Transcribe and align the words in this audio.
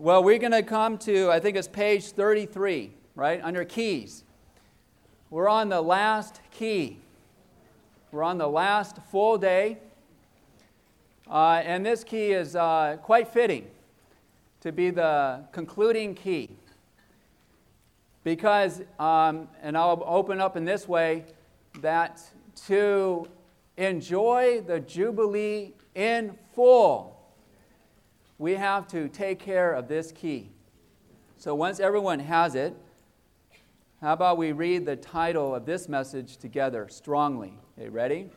Well, 0.00 0.22
we're 0.22 0.38
going 0.38 0.52
to 0.52 0.62
come 0.62 0.96
to, 0.98 1.28
I 1.28 1.40
think 1.40 1.56
it's 1.56 1.66
page 1.66 2.12
33, 2.12 2.92
right, 3.16 3.40
under 3.42 3.64
keys. 3.64 4.22
We're 5.28 5.48
on 5.48 5.70
the 5.70 5.80
last 5.80 6.40
key. 6.52 6.98
We're 8.12 8.22
on 8.22 8.38
the 8.38 8.46
last 8.46 8.98
full 9.10 9.38
day. 9.38 9.78
Uh, 11.28 11.62
and 11.64 11.84
this 11.84 12.04
key 12.04 12.30
is 12.30 12.54
uh, 12.54 12.98
quite 13.02 13.26
fitting 13.26 13.66
to 14.60 14.70
be 14.70 14.90
the 14.90 15.40
concluding 15.50 16.14
key. 16.14 16.50
Because, 18.22 18.82
um, 19.00 19.48
and 19.64 19.76
I'll 19.76 20.00
open 20.06 20.40
up 20.40 20.56
in 20.56 20.64
this 20.64 20.86
way, 20.86 21.24
that 21.80 22.22
to 22.68 23.26
enjoy 23.76 24.62
the 24.64 24.78
Jubilee 24.78 25.72
in 25.96 26.38
full, 26.54 27.17
we 28.38 28.54
have 28.54 28.86
to 28.88 29.08
take 29.08 29.40
care 29.40 29.72
of 29.72 29.88
this 29.88 30.12
key. 30.12 30.50
So 31.36 31.54
once 31.54 31.80
everyone 31.80 32.20
has 32.20 32.54
it, 32.54 32.74
how 34.00 34.12
about 34.12 34.38
we 34.38 34.52
read 34.52 34.86
the 34.86 34.94
title 34.94 35.54
of 35.54 35.66
this 35.66 35.88
message 35.88 36.36
together 36.36 36.86
strongly? 36.88 37.58
Okay, 37.76 37.88
ready? 37.88 38.30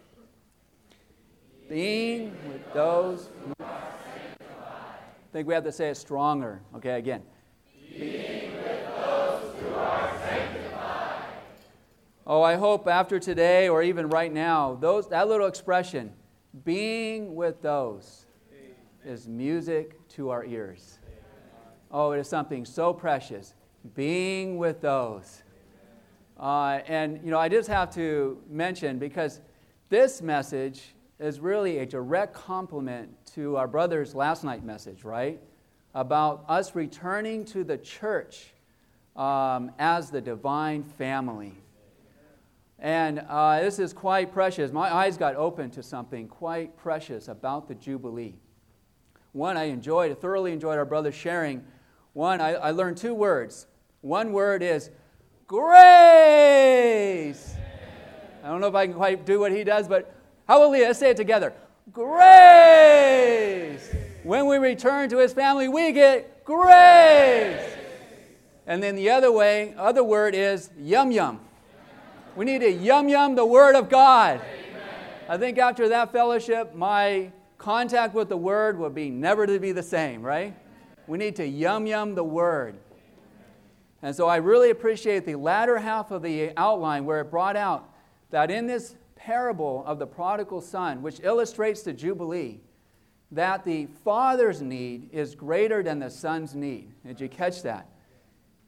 Being 1.70 2.36
with 2.48 2.74
those 2.74 3.30
who 3.46 3.54
are 3.64 3.82
sanctified. 4.04 4.98
I 5.00 5.32
think 5.32 5.48
we 5.48 5.54
have 5.54 5.64
to 5.64 5.72
say 5.72 5.90
it 5.90 5.98
stronger. 5.98 6.62
Okay, 6.76 6.98
again. 6.98 7.22
Being 7.96 8.54
with 8.56 8.96
those 8.96 9.56
who 9.62 9.74
are 9.76 10.18
sanctified. 10.28 11.26
Oh, 12.26 12.42
I 12.42 12.56
hope 12.56 12.88
after 12.88 13.20
today 13.20 13.70
or 13.70 13.84
even 13.84 14.10
right 14.10 14.34
now, 14.34 14.76
those, 14.82 15.08
that 15.10 15.28
little 15.28 15.48
expression, 15.48 16.12
being 16.66 17.36
with 17.36 17.62
those, 17.62 18.26
is 19.06 19.28
music 19.28 20.08
to 20.10 20.30
our 20.30 20.46
ears. 20.46 21.00
Oh, 21.92 22.12
it 22.12 22.20
is 22.20 22.30
something 22.30 22.66
so 22.66 22.94
precious. 22.94 23.56
Being 23.96 24.58
with 24.58 24.82
those. 24.82 25.44
Uh, 26.40 26.80
and, 26.88 27.20
you 27.24 27.32
know, 27.32 27.40
I 27.40 27.50
just 27.50 27.68
have 27.70 27.94
to 27.96 28.42
mention 28.50 28.98
because 28.98 29.42
this 29.90 30.22
message 30.22 30.96
is 31.20 31.40
really 31.40 31.80
a 31.80 31.86
direct 31.86 32.34
complement 32.34 33.10
to 33.36 33.58
our 33.58 33.68
brother's 33.68 34.16
last 34.16 34.44
night 34.44 34.64
message, 34.64 35.04
right? 35.04 35.40
About 35.94 36.46
us 36.48 36.74
returning 36.74 37.46
to 37.46 37.64
the 37.64 37.78
church 37.78 38.54
um, 39.16 39.72
as 39.78 40.10
the 40.10 40.22
divine 40.22 40.84
family. 40.84 41.54
And 42.80 43.24
uh, 43.30 43.62
this 43.62 43.78
is 43.78 43.94
quite 43.94 44.34
precious. 44.34 44.72
My 44.72 44.92
eyes 44.92 45.18
got 45.18 45.36
open 45.36 45.70
to 45.72 45.84
something 45.84 46.28
quite 46.28 46.76
precious 46.78 47.28
about 47.28 47.68
the 47.68 47.76
Jubilee. 47.76 48.40
One, 49.34 49.56
I 49.58 49.66
enjoyed, 49.66 50.20
thoroughly 50.20 50.52
enjoyed 50.52 50.78
our 50.78 50.86
brother 50.86 51.12
sharing. 51.12 51.64
One, 52.14 52.42
I, 52.42 52.54
I 52.54 52.72
learned 52.72 52.98
two 52.98 53.14
words. 53.14 53.68
One 54.02 54.34
word 54.34 54.62
is 54.62 54.90
grace. 55.48 55.62
I 58.44 58.48
don't 58.48 58.60
know 58.60 58.68
if 58.68 58.76
I 58.76 58.88
can 58.88 58.96
quite 58.96 59.26
do 59.26 59.40
what 59.40 59.52
he 59.52 59.64
does, 59.64 59.88
but 59.88 60.14
hallelujah, 60.48 60.88
let's 60.88 61.00
say 61.00 61.12
it 61.12 61.18
together. 61.18 61.54
Grace. 61.94 63.90
When 64.24 64.48
we 64.48 64.58
return 64.58 65.10
to 65.10 65.20
his 65.20 65.34
family, 65.34 65.68
we 65.68 65.92
get 65.92 66.44
grace. 66.44 67.76
And 68.68 68.84
then 68.84 68.96
the 68.96 69.10
other 69.10 69.32
way, 69.32 69.74
other 69.78 70.04
word 70.04 70.36
is 70.36 70.70
yum 70.78 71.12
yum. 71.12 71.40
We 72.36 72.46
need 72.46 72.60
to 72.60 72.72
yum 72.72 73.10
yum 73.10 73.36
the 73.36 73.46
word 73.46 73.76
of 73.76 73.90
God. 73.90 74.42
I 75.30 75.38
think 75.38 75.58
after 75.58 75.90
that 75.90 76.12
fellowship, 76.12 76.76
my 76.76 77.32
contact 77.62 78.16
with 78.16 78.28
the 78.28 78.38
Word 78.38 78.78
will 78.78 78.90
be 78.90 79.10
never 79.10 79.46
to 79.46 79.60
be 79.60 79.72
the 79.72 79.84
same, 79.84 80.24
right? 80.24 80.56
We 81.08 81.18
need 81.18 81.36
to 81.36 81.46
yum 81.46 81.86
yum 81.86 82.16
the 82.16 82.24
Word. 82.24 82.76
And 84.02 84.16
so 84.16 84.28
I 84.28 84.38
really 84.38 84.72
appreciate 84.72 85.26
the 85.26 85.36
latter 85.36 85.78
half 85.78 86.10
of 86.10 86.24
the 86.24 86.52
outline 86.58 87.06
where 87.06 87.22
it 87.22 87.30
brought 87.30 87.56
out 87.56 87.94
that 88.32 88.50
in 88.50 88.66
this 88.66 88.96
parable 89.16 89.84
of 89.86 90.00
the 90.00 90.08
prodigal 90.08 90.60
son, 90.62 91.04
which 91.04 91.20
illustrates 91.22 91.84
the 91.84 91.94
Jubilee, 91.94 92.62
that 93.32 93.64
the 93.64 93.86
father's 94.04 94.62
need 94.62 95.10
is 95.12 95.36
greater 95.36 95.84
than 95.84 96.00
the 96.00 96.10
son's 96.10 96.56
need. 96.56 96.92
Did 97.06 97.22
you 97.22 97.30
catch 97.30 97.62
that? 97.62 97.88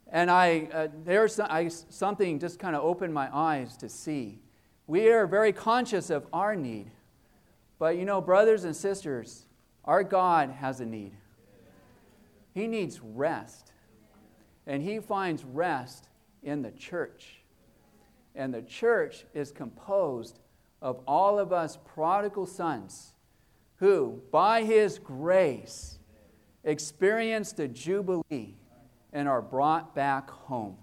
And 0.07 0.29
I, 0.29 0.69
uh, 0.71 0.87
there's 1.03 1.39
I, 1.39 1.67
something 1.67 2.39
just 2.39 2.59
kind 2.59 2.75
of 2.75 2.83
opened 2.83 3.13
my 3.13 3.35
eyes 3.35 3.75
to 3.77 3.89
see. 3.89 4.39
We 4.85 5.09
are 5.09 5.25
very 5.25 5.51
conscious 5.51 6.11
of 6.11 6.27
our 6.31 6.55
need. 6.55 6.91
But 7.83 7.97
you 7.97 8.05
know, 8.05 8.21
brothers 8.21 8.63
and 8.63 8.73
sisters, 8.73 9.45
our 9.83 10.05
God 10.05 10.49
has 10.51 10.79
a 10.79 10.85
need. 10.85 11.11
He 12.53 12.65
needs 12.65 13.01
rest. 13.01 13.73
And 14.65 14.81
He 14.81 15.01
finds 15.01 15.43
rest 15.43 16.07
in 16.43 16.61
the 16.61 16.71
church. 16.71 17.41
And 18.35 18.53
the 18.53 18.61
church 18.61 19.25
is 19.33 19.51
composed 19.51 20.39
of 20.81 21.01
all 21.05 21.37
of 21.37 21.51
us 21.51 21.77
prodigal 21.83 22.45
sons 22.45 23.15
who, 23.75 24.21
by 24.31 24.63
His 24.63 24.97
grace, 24.97 25.99
experienced 26.63 27.57
the 27.57 27.67
Jubilee 27.67 28.55
and 29.11 29.27
are 29.27 29.41
brought 29.41 29.93
back 29.93 30.29
home 30.29 30.77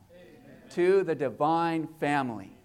to 0.72 1.02
the 1.04 1.14
divine 1.14 1.88
family. 1.98 2.58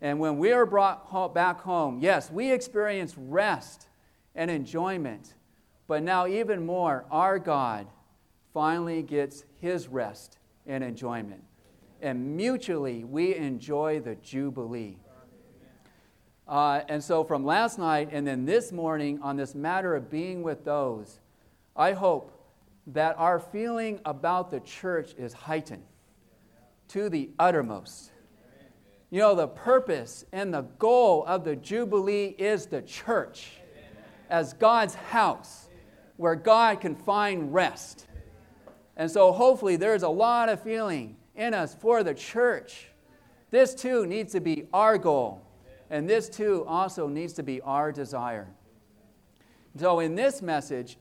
And 0.00 0.20
when 0.20 0.38
we 0.38 0.52
are 0.52 0.64
brought 0.64 1.34
back 1.34 1.60
home, 1.60 1.98
yes, 2.00 2.30
we 2.30 2.52
experience 2.52 3.16
rest 3.16 3.88
and 4.34 4.50
enjoyment. 4.50 5.34
But 5.88 6.02
now, 6.02 6.26
even 6.26 6.64
more, 6.64 7.04
our 7.10 7.38
God 7.38 7.88
finally 8.54 9.02
gets 9.02 9.44
his 9.56 9.88
rest 9.88 10.38
and 10.66 10.84
enjoyment. 10.84 11.42
And 12.00 12.36
mutually, 12.36 13.02
we 13.02 13.34
enjoy 13.34 14.00
the 14.00 14.14
Jubilee. 14.16 14.98
Uh, 16.46 16.82
and 16.88 17.02
so, 17.02 17.24
from 17.24 17.44
last 17.44 17.78
night 17.78 18.08
and 18.12 18.26
then 18.26 18.46
this 18.46 18.70
morning, 18.70 19.18
on 19.20 19.36
this 19.36 19.54
matter 19.54 19.94
of 19.96 20.08
being 20.08 20.42
with 20.42 20.64
those, 20.64 21.18
I 21.76 21.92
hope 21.92 22.32
that 22.86 23.16
our 23.18 23.38
feeling 23.38 24.00
about 24.04 24.50
the 24.50 24.60
church 24.60 25.14
is 25.18 25.32
heightened 25.32 25.84
to 26.88 27.08
the 27.10 27.30
uttermost. 27.38 28.12
You 29.10 29.20
know, 29.20 29.34
the 29.34 29.48
purpose 29.48 30.26
and 30.32 30.52
the 30.52 30.62
goal 30.62 31.24
of 31.26 31.44
the 31.44 31.56
Jubilee 31.56 32.34
is 32.38 32.66
the 32.66 32.82
church 32.82 33.52
as 34.28 34.52
God's 34.52 34.94
house 34.94 35.68
where 36.18 36.34
God 36.34 36.80
can 36.80 36.94
find 36.94 37.54
rest. 37.54 38.06
And 38.96 39.10
so, 39.10 39.32
hopefully, 39.32 39.76
there's 39.76 40.02
a 40.02 40.08
lot 40.08 40.48
of 40.48 40.62
feeling 40.62 41.16
in 41.36 41.54
us 41.54 41.74
for 41.74 42.02
the 42.02 42.12
church. 42.12 42.88
This 43.50 43.74
too 43.74 44.04
needs 44.04 44.32
to 44.32 44.40
be 44.40 44.66
our 44.74 44.98
goal, 44.98 45.40
and 45.88 46.10
this 46.10 46.28
too 46.28 46.64
also 46.66 47.08
needs 47.08 47.32
to 47.34 47.42
be 47.42 47.60
our 47.62 47.92
desire. 47.92 48.48
So, 49.76 50.00
in 50.00 50.16
this 50.16 50.42
message, 50.42 50.98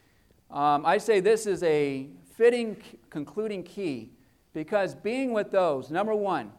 um, 0.50 0.86
I 0.86 0.98
say 0.98 1.18
this 1.20 1.46
is 1.46 1.62
a 1.64 2.08
fitting 2.36 2.76
concluding 3.10 3.64
key 3.64 4.12
because 4.52 4.94
being 4.94 5.32
with 5.32 5.50
those, 5.50 5.90
number 5.90 6.14
one, 6.14 6.52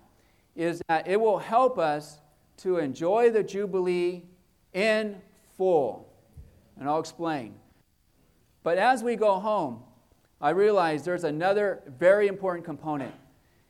is 0.60 0.82
that 0.90 1.08
it 1.08 1.20
will 1.20 1.38
help 1.38 1.80
us 1.80 2.20
to 2.58 2.80
enjoy 2.80 3.30
the 3.30 3.42
Jubilee 3.42 4.26
in 4.74 5.16
full. 5.56 6.14
And 6.78 6.90
I'll 6.90 7.00
explain. 7.00 7.56
But 8.62 8.78
as 8.78 9.02
we 9.02 9.16
go 9.16 9.40
home, 9.40 9.82
I 10.42 10.50
realize 10.50 11.06
there's 11.06 11.24
another 11.24 11.82
very 11.98 12.28
important 12.28 12.66
component 12.66 13.14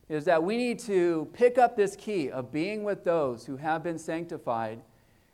is 0.09 0.25
that 0.25 0.41
we 0.41 0.57
need 0.57 0.79
to 0.79 1.29
pick 1.33 1.59
up 1.59 1.77
this 1.77 1.95
key 1.95 2.31
of 2.31 2.51
being 2.51 2.83
with 2.83 3.03
those 3.03 3.45
who 3.45 3.57
have 3.57 3.83
been 3.83 3.99
sanctified 3.99 4.81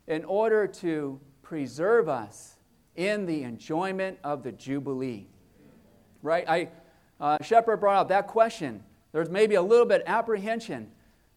in 0.06 0.26
order 0.26 0.66
to 0.66 1.18
preserve 1.40 2.06
us 2.06 2.56
in 2.96 3.24
the 3.24 3.44
enjoyment 3.44 4.18
of 4.22 4.42
the 4.42 4.52
Jubilee. 4.52 5.26
Right? 6.22 6.44
I, 6.46 6.68
uh, 7.18 7.38
Shepherd 7.42 7.78
brought 7.78 7.96
up 7.96 8.08
that 8.08 8.26
question. 8.26 8.84
There's 9.12 9.30
maybe 9.30 9.54
a 9.54 9.62
little 9.62 9.86
bit 9.86 10.02
apprehension 10.06 10.90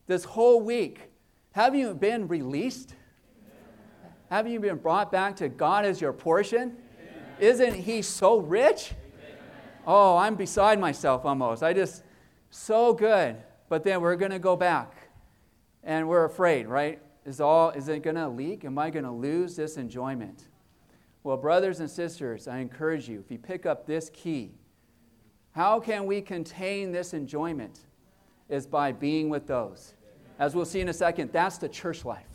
this 0.10 0.24
whole 0.24 0.60
week, 0.60 1.12
have 1.52 1.76
you 1.76 1.94
been 1.94 2.28
released? 2.28 2.96
Have 4.32 4.48
you 4.48 4.60
been 4.60 4.78
brought 4.78 5.12
back 5.12 5.36
to 5.36 5.50
God 5.50 5.86
as 5.86 6.02
your 6.02 6.14
portion? 6.14 6.78
Isn't 7.40 7.76
He 7.76 8.02
so 8.02 8.40
rich? 8.40 8.94
Oh, 9.86 10.18
I'm 10.18 10.34
beside 10.34 10.80
myself 10.80 11.26
almost. 11.26 11.62
I 11.62 11.74
just, 11.74 12.04
so 12.50 12.92
good. 12.92 13.38
But 13.70 13.84
then 13.84 14.02
we're 14.02 14.16
going 14.16 14.32
to 14.32 14.40
go 14.40 14.56
back 14.56 14.96
and 15.84 16.10
we're 16.10 16.26
afraid, 16.26 16.66
right? 16.66 17.00
Is, 17.24 17.40
all, 17.40 17.70
is 17.70 17.88
it 17.88 18.02
going 18.02 18.16
to 18.16 18.28
leak? 18.28 18.66
Am 18.66 18.80
I 18.80 18.90
going 18.90 19.06
to 19.06 19.12
lose 19.12 19.56
this 19.56 19.78
enjoyment? 19.78 20.48
Well, 21.24 21.38
brothers 21.38 21.82
and 21.82 21.90
sisters, 21.90 22.48
I 22.48 22.58
encourage 22.58 23.08
you, 23.08 23.20
if 23.20 23.30
you 23.30 23.38
pick 23.38 23.68
up 23.68 23.86
this 23.86 24.10
key, 24.12 24.54
how 25.52 25.80
can 25.80 26.08
we 26.08 26.20
contain 26.20 26.92
this 26.92 27.14
enjoyment? 27.14 27.82
Is 28.50 28.66
by 28.66 28.92
being 28.92 29.30
with 29.30 29.46
those 29.46 29.94
as 30.40 30.56
we'll 30.56 30.66
see 30.66 30.80
in 30.80 30.88
a 30.88 30.94
second, 30.94 31.32
that's 31.34 31.58
the 31.58 31.68
church 31.68 32.06
life. 32.06 32.26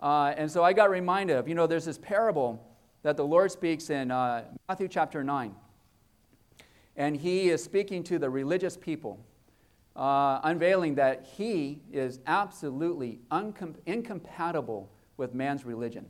Uh, 0.00 0.34
and 0.36 0.50
so 0.50 0.62
I 0.64 0.72
got 0.72 0.90
reminded 0.90 1.36
of, 1.36 1.48
you 1.48 1.54
know, 1.54 1.66
there's 1.66 1.84
this 1.84 1.98
parable 1.98 2.62
that 3.02 3.16
the 3.16 3.24
Lord 3.24 3.50
speaks 3.52 3.88
in 3.88 4.10
uh, 4.10 4.44
Matthew 4.68 4.88
chapter 4.88 5.22
9. 5.24 5.54
and 6.96 7.16
he 7.16 7.50
is 7.50 7.62
speaking 7.62 8.02
to 8.04 8.18
the 8.18 8.28
religious 8.28 8.76
people, 8.76 9.20
uh, 9.94 10.40
unveiling 10.42 10.96
that 10.96 11.26
he 11.36 11.80
is 11.92 12.18
absolutely 12.26 13.20
uncom- 13.30 13.76
incompatible 13.86 14.90
with 15.16 15.34
man's 15.34 15.64
religion. 15.64 16.06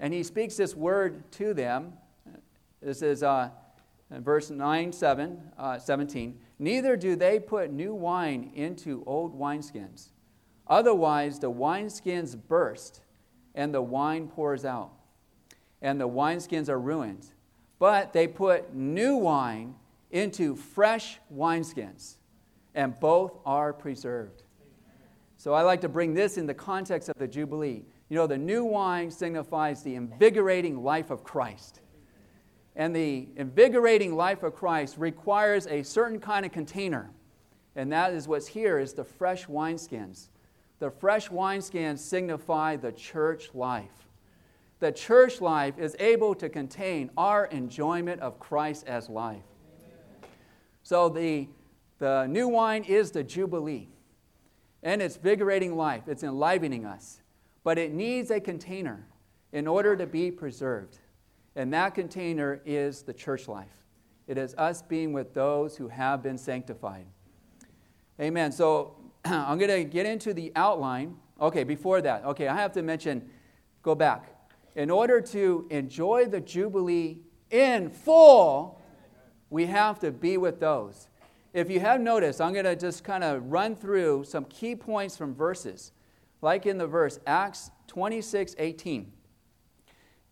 And 0.00 0.12
he 0.12 0.24
speaks 0.24 0.56
this 0.56 0.74
word 0.74 1.30
to 1.32 1.54
them. 1.54 1.92
This 2.80 3.02
is 3.02 3.22
uh, 3.22 3.50
verse 4.20 4.50
9, 4.50 4.92
7, 4.92 5.52
uh, 5.58 5.78
17. 5.78 6.38
Neither 6.58 6.96
do 6.96 7.16
they 7.16 7.38
put 7.38 7.72
new 7.72 7.94
wine 7.94 8.50
into 8.54 9.02
old 9.06 9.38
wineskins. 9.38 10.10
Otherwise, 10.66 11.38
the 11.38 11.50
wineskins 11.50 12.36
burst, 12.48 13.02
and 13.54 13.74
the 13.74 13.82
wine 13.82 14.28
pours 14.28 14.64
out, 14.64 14.92
and 15.80 16.00
the 16.00 16.08
wineskins 16.08 16.68
are 16.68 16.80
ruined. 16.80 17.26
But 17.78 18.12
they 18.12 18.28
put 18.28 18.74
new 18.74 19.16
wine 19.16 19.74
into 20.10 20.54
fresh 20.54 21.18
wineskins, 21.34 22.16
and 22.74 22.98
both 23.00 23.38
are 23.44 23.72
preserved. 23.72 24.44
So 25.36 25.54
I 25.54 25.62
like 25.62 25.80
to 25.80 25.88
bring 25.88 26.14
this 26.14 26.38
in 26.38 26.46
the 26.46 26.54
context 26.54 27.08
of 27.08 27.16
the 27.16 27.26
Jubilee. 27.26 27.84
You 28.08 28.16
know, 28.16 28.28
the 28.28 28.38
new 28.38 28.64
wine 28.64 29.10
signifies 29.10 29.82
the 29.82 29.96
invigorating 29.96 30.84
life 30.84 31.10
of 31.10 31.24
Christ. 31.24 31.80
And 32.74 32.96
the 32.96 33.28
invigorating 33.36 34.16
life 34.16 34.42
of 34.42 34.54
Christ 34.54 34.96
requires 34.98 35.66
a 35.66 35.82
certain 35.82 36.18
kind 36.18 36.46
of 36.46 36.52
container. 36.52 37.10
And 37.76 37.92
that 37.92 38.12
is 38.12 38.28
what's 38.28 38.46
here 38.46 38.78
is 38.78 38.94
the 38.94 39.04
fresh 39.04 39.46
wineskins. 39.46 40.28
The 40.78 40.90
fresh 40.90 41.28
wineskins 41.28 41.98
signify 41.98 42.76
the 42.76 42.92
church 42.92 43.50
life. 43.54 44.08
The 44.80 44.90
church 44.90 45.40
life 45.40 45.78
is 45.78 45.94
able 46.00 46.34
to 46.34 46.48
contain 46.48 47.10
our 47.16 47.46
enjoyment 47.46 48.20
of 48.20 48.40
Christ 48.40 48.84
as 48.86 49.08
life. 49.08 49.44
So 50.82 51.08
the, 51.08 51.48
the 51.98 52.26
new 52.26 52.48
wine 52.48 52.84
is 52.84 53.12
the 53.12 53.22
Jubilee. 53.22 53.88
And 54.82 55.00
it's 55.00 55.16
vigorating 55.16 55.76
life, 55.76 56.08
it's 56.08 56.24
enlivening 56.24 56.84
us. 56.84 57.20
But 57.62 57.78
it 57.78 57.92
needs 57.92 58.32
a 58.32 58.40
container 58.40 59.06
in 59.52 59.68
order 59.68 59.94
to 59.94 60.06
be 60.06 60.32
preserved. 60.32 60.98
And 61.54 61.72
that 61.74 61.94
container 61.94 62.60
is 62.64 63.02
the 63.02 63.12
church 63.12 63.48
life. 63.48 63.84
It 64.26 64.38
is 64.38 64.54
us 64.56 64.82
being 64.82 65.12
with 65.12 65.34
those 65.34 65.76
who 65.76 65.88
have 65.88 66.22
been 66.22 66.38
sanctified. 66.38 67.06
Amen. 68.20 68.52
So 68.52 68.96
I'm 69.24 69.58
going 69.58 69.70
to 69.70 69.84
get 69.84 70.06
into 70.06 70.32
the 70.32 70.52
outline. 70.56 71.16
Okay, 71.40 71.64
before 71.64 72.00
that, 72.02 72.24
okay, 72.24 72.48
I 72.48 72.56
have 72.56 72.72
to 72.72 72.82
mention, 72.82 73.28
go 73.82 73.94
back. 73.94 74.28
In 74.76 74.90
order 74.90 75.20
to 75.20 75.66
enjoy 75.70 76.26
the 76.26 76.40
Jubilee 76.40 77.18
in 77.50 77.90
full, 77.90 78.80
we 79.50 79.66
have 79.66 79.98
to 80.00 80.10
be 80.10 80.38
with 80.38 80.60
those. 80.60 81.08
If 81.52 81.70
you 81.70 81.80
have 81.80 82.00
noticed, 82.00 82.40
I'm 82.40 82.54
going 82.54 82.64
to 82.64 82.76
just 82.76 83.04
kind 83.04 83.22
of 83.22 83.52
run 83.52 83.76
through 83.76 84.24
some 84.24 84.46
key 84.46 84.74
points 84.74 85.16
from 85.16 85.34
verses, 85.34 85.92
like 86.40 86.64
in 86.64 86.78
the 86.78 86.86
verse 86.86 87.20
Acts 87.26 87.70
26 87.88 88.54
18. 88.58 89.12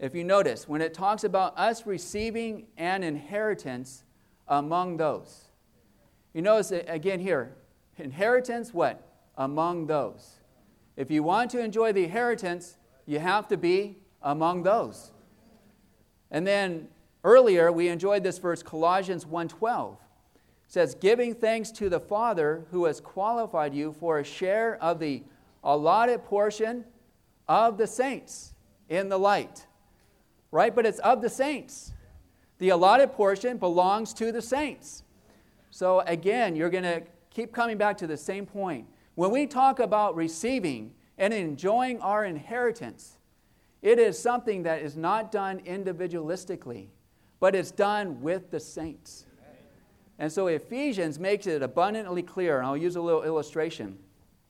If 0.01 0.15
you 0.15 0.25
notice, 0.25 0.69
when 0.69 0.81
it 0.81 0.95
talks 0.95 1.23
about 1.23 1.57
us 1.57 1.87
receiving 1.87 2.67
an 2.77 3.05
inheritance 3.05 4.03
among 4.49 4.97
those, 4.97 5.45
you 6.35 6.43
notice 6.43 6.73
again 6.73 7.21
here, 7.21 7.55
inheritance, 7.99 8.75
what? 8.75 9.07
Among 9.37 9.87
those. 9.87 10.41
If 10.97 11.11
you 11.11 11.23
want 11.23 11.51
to 11.53 11.61
enjoy 11.61 11.93
the 11.93 12.05
inheritance, 12.05 12.77
you 13.07 13.21
have 13.21 13.47
to 13.49 13.57
be 13.57 13.99
among 14.23 14.65
those. 14.65 15.13
And 16.31 16.47
then 16.47 16.89
Earlier, 17.23 17.71
we 17.71 17.89
enjoyed 17.89 18.23
this 18.23 18.39
verse, 18.39 18.63
Colossians 18.63 19.25
1.12. 19.25 19.97
Says, 20.69 20.95
giving 20.95 21.35
thanks 21.35 21.71
to 21.73 21.89
the 21.89 22.01
Father 22.01 22.65
who 22.71 22.85
has 22.85 23.01
qualified 23.01 23.75
you 23.75 23.93
for 23.93 24.19
a 24.19 24.25
share 24.25 24.77
of 24.77 25.01
the 25.01 25.23
allotted 25.63 26.25
portion 26.25 26.85
of 27.49 27.77
the 27.77 27.87
saints 27.87 28.55
in 28.89 29.09
the 29.09 29.19
light. 29.19 29.67
Right? 30.51 30.75
But 30.75 30.87
it's 30.87 30.99
of 31.01 31.23
the 31.23 31.29
saints. 31.29 31.93
The 32.59 32.71
allotted 32.71 33.13
portion 33.13 33.57
belongs 33.57 34.13
to 34.15 34.33
the 34.33 34.43
saints. 34.43 35.05
So 35.71 36.01
again, 36.01 36.57
you're 36.57 36.71
going 36.71 36.85
to 36.85 37.03
keep 37.31 37.53
coming 37.53 37.79
back 37.79 37.97
to 37.99 38.07
the 38.07 38.17
same 38.17 38.47
point. 38.47 38.87
When 39.15 39.31
we 39.31 39.47
talk 39.47 39.79
about 39.79 40.17
receiving 40.17 40.93
and 41.17 41.33
enjoying 41.33 42.01
our 42.01 42.25
inheritance, 42.25 43.19
it 43.83 43.99
is 43.99 44.19
something 44.19 44.65
that 44.65 44.83
is 44.83 44.97
not 44.97 45.33
done 45.33 45.61
individualistically 45.61 46.89
but 47.41 47.55
it's 47.55 47.71
done 47.71 48.21
with 48.21 48.51
the 48.51 48.61
saints. 48.61 49.25
And 50.19 50.31
so 50.31 50.49
Ephesians 50.49 51.19
makes 51.19 51.47
it 51.47 51.63
abundantly 51.63 52.23
clear, 52.23 52.59
and 52.59 52.67
I'll 52.67 52.77
use 52.77 52.97
a 52.97 53.01
little 53.01 53.23
illustration. 53.23 53.99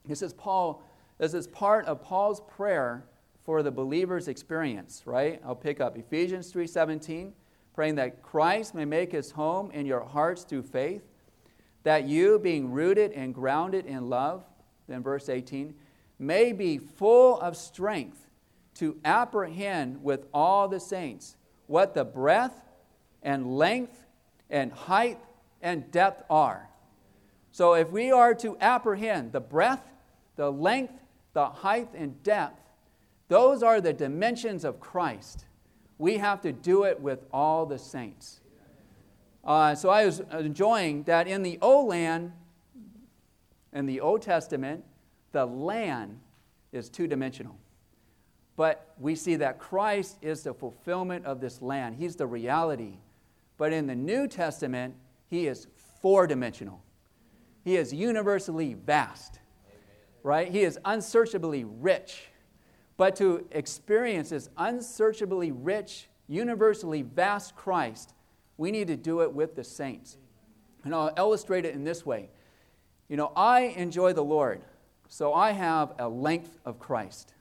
This 0.04 0.20
is 0.20 0.32
Paul, 0.32 0.82
this 1.18 1.32
is 1.32 1.46
part 1.46 1.86
of 1.86 2.02
Paul's 2.02 2.40
prayer 2.40 3.04
for 3.44 3.62
the 3.62 3.70
believer's 3.70 4.28
experience, 4.28 5.02
right? 5.06 5.40
I'll 5.44 5.54
pick 5.54 5.80
up 5.80 5.96
Ephesians 5.96 6.52
3:17, 6.52 7.32
praying 7.74 7.94
that 7.96 8.22
Christ 8.22 8.74
may 8.74 8.84
make 8.84 9.12
his 9.12 9.30
home 9.30 9.70
in 9.70 9.86
your 9.86 10.00
hearts 10.00 10.44
through 10.44 10.62
faith, 10.62 11.02
that 11.82 12.04
you, 12.04 12.38
being 12.38 12.70
rooted 12.70 13.12
and 13.12 13.34
grounded 13.34 13.86
in 13.86 14.08
love, 14.08 14.44
then 14.86 15.02
verse 15.02 15.28
18, 15.28 15.74
may 16.18 16.52
be 16.52 16.78
full 16.78 17.40
of 17.40 17.56
strength 17.56 18.28
to 18.74 18.98
apprehend 19.04 20.02
with 20.02 20.26
all 20.34 20.68
the 20.68 20.80
saints 20.80 21.36
what 21.66 21.94
the 21.94 22.04
breadth 22.04 22.60
and 23.22 23.56
length 23.56 24.04
and 24.50 24.72
height 24.72 25.18
and 25.62 25.90
depth 25.90 26.24
are. 26.28 26.68
So 27.52 27.74
if 27.74 27.90
we 27.90 28.12
are 28.12 28.34
to 28.36 28.56
apprehend 28.58 29.32
the 29.32 29.40
breadth, 29.40 29.86
the 30.36 30.50
length, 30.50 30.94
the 31.32 31.46
height, 31.46 31.88
and 31.94 32.22
depth, 32.22 32.69
those 33.30 33.62
are 33.62 33.80
the 33.80 33.92
dimensions 33.92 34.64
of 34.64 34.80
Christ. 34.80 35.44
We 35.98 36.18
have 36.18 36.40
to 36.40 36.52
do 36.52 36.82
it 36.82 37.00
with 37.00 37.24
all 37.32 37.64
the 37.64 37.78
saints. 37.78 38.40
Uh, 39.44 39.76
so 39.76 39.88
I 39.88 40.04
was 40.04 40.20
enjoying 40.32 41.04
that 41.04 41.28
in 41.28 41.44
the 41.44 41.56
Old 41.62 41.88
Land, 41.88 42.32
in 43.72 43.86
the 43.86 44.00
Old 44.00 44.20
Testament, 44.20 44.84
the 45.30 45.46
land 45.46 46.18
is 46.72 46.88
two 46.88 47.06
dimensional. 47.06 47.56
But 48.56 48.94
we 48.98 49.14
see 49.14 49.36
that 49.36 49.60
Christ 49.60 50.18
is 50.20 50.42
the 50.42 50.52
fulfillment 50.52 51.24
of 51.24 51.40
this 51.40 51.62
land, 51.62 51.94
He's 51.96 52.16
the 52.16 52.26
reality. 52.26 52.98
But 53.58 53.72
in 53.72 53.86
the 53.86 53.94
New 53.94 54.26
Testament, 54.26 54.94
he 55.28 55.46
is 55.46 55.68
four 56.00 56.26
dimensional. 56.26 56.82
He 57.62 57.76
is 57.76 57.92
universally 57.92 58.74
vast, 58.74 59.38
right? 60.24 60.50
He 60.50 60.62
is 60.62 60.78
unsearchably 60.84 61.64
rich. 61.64 62.29
But 63.00 63.16
to 63.16 63.46
experience 63.52 64.28
this 64.28 64.50
unsearchably 64.58 65.52
rich, 65.52 66.10
universally 66.28 67.00
vast 67.00 67.56
Christ, 67.56 68.12
we 68.58 68.70
need 68.70 68.88
to 68.88 68.96
do 68.98 69.22
it 69.22 69.32
with 69.32 69.56
the 69.56 69.64
saints. 69.64 70.18
And 70.84 70.94
I'll 70.94 71.10
illustrate 71.16 71.64
it 71.64 71.74
in 71.74 71.82
this 71.82 72.04
way. 72.04 72.28
You 73.08 73.16
know, 73.16 73.32
I 73.34 73.72
enjoy 73.74 74.12
the 74.12 74.22
Lord, 74.22 74.60
so 75.08 75.32
I 75.32 75.52
have 75.52 75.94
a 75.98 76.10
length 76.10 76.58
of 76.66 76.78
Christ. 76.78 77.32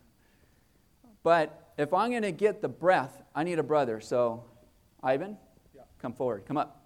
But 1.24 1.74
if 1.78 1.94
I'm 1.94 2.12
going 2.12 2.22
to 2.22 2.32
get 2.32 2.62
the 2.62 2.70
breath, 2.70 3.22
I 3.36 3.44
need 3.44 3.60
a 3.60 3.64
brother. 3.64 4.00
So, 4.00 4.46
Ivan, 5.04 5.36
Come 6.02 6.14
forward. 6.14 6.46
Come 6.46 6.56
up. 6.56 6.86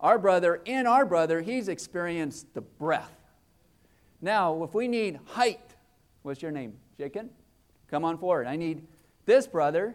Our 0.00 0.18
brother, 0.18 0.60
in 0.64 0.88
our 0.88 1.06
brother, 1.06 1.40
he's 1.40 1.68
experienced 1.68 2.52
the 2.52 2.62
breath. 2.62 3.14
Now, 4.20 4.64
if 4.64 4.74
we 4.74 4.88
need 4.88 5.20
height, 5.24 5.76
what's 6.22 6.42
your 6.42 6.50
name? 6.50 6.72
Jacob? 6.98 7.30
Come 7.90 8.04
on 8.04 8.18
forward. 8.18 8.46
I 8.46 8.56
need 8.56 8.86
this 9.26 9.46
brother, 9.46 9.94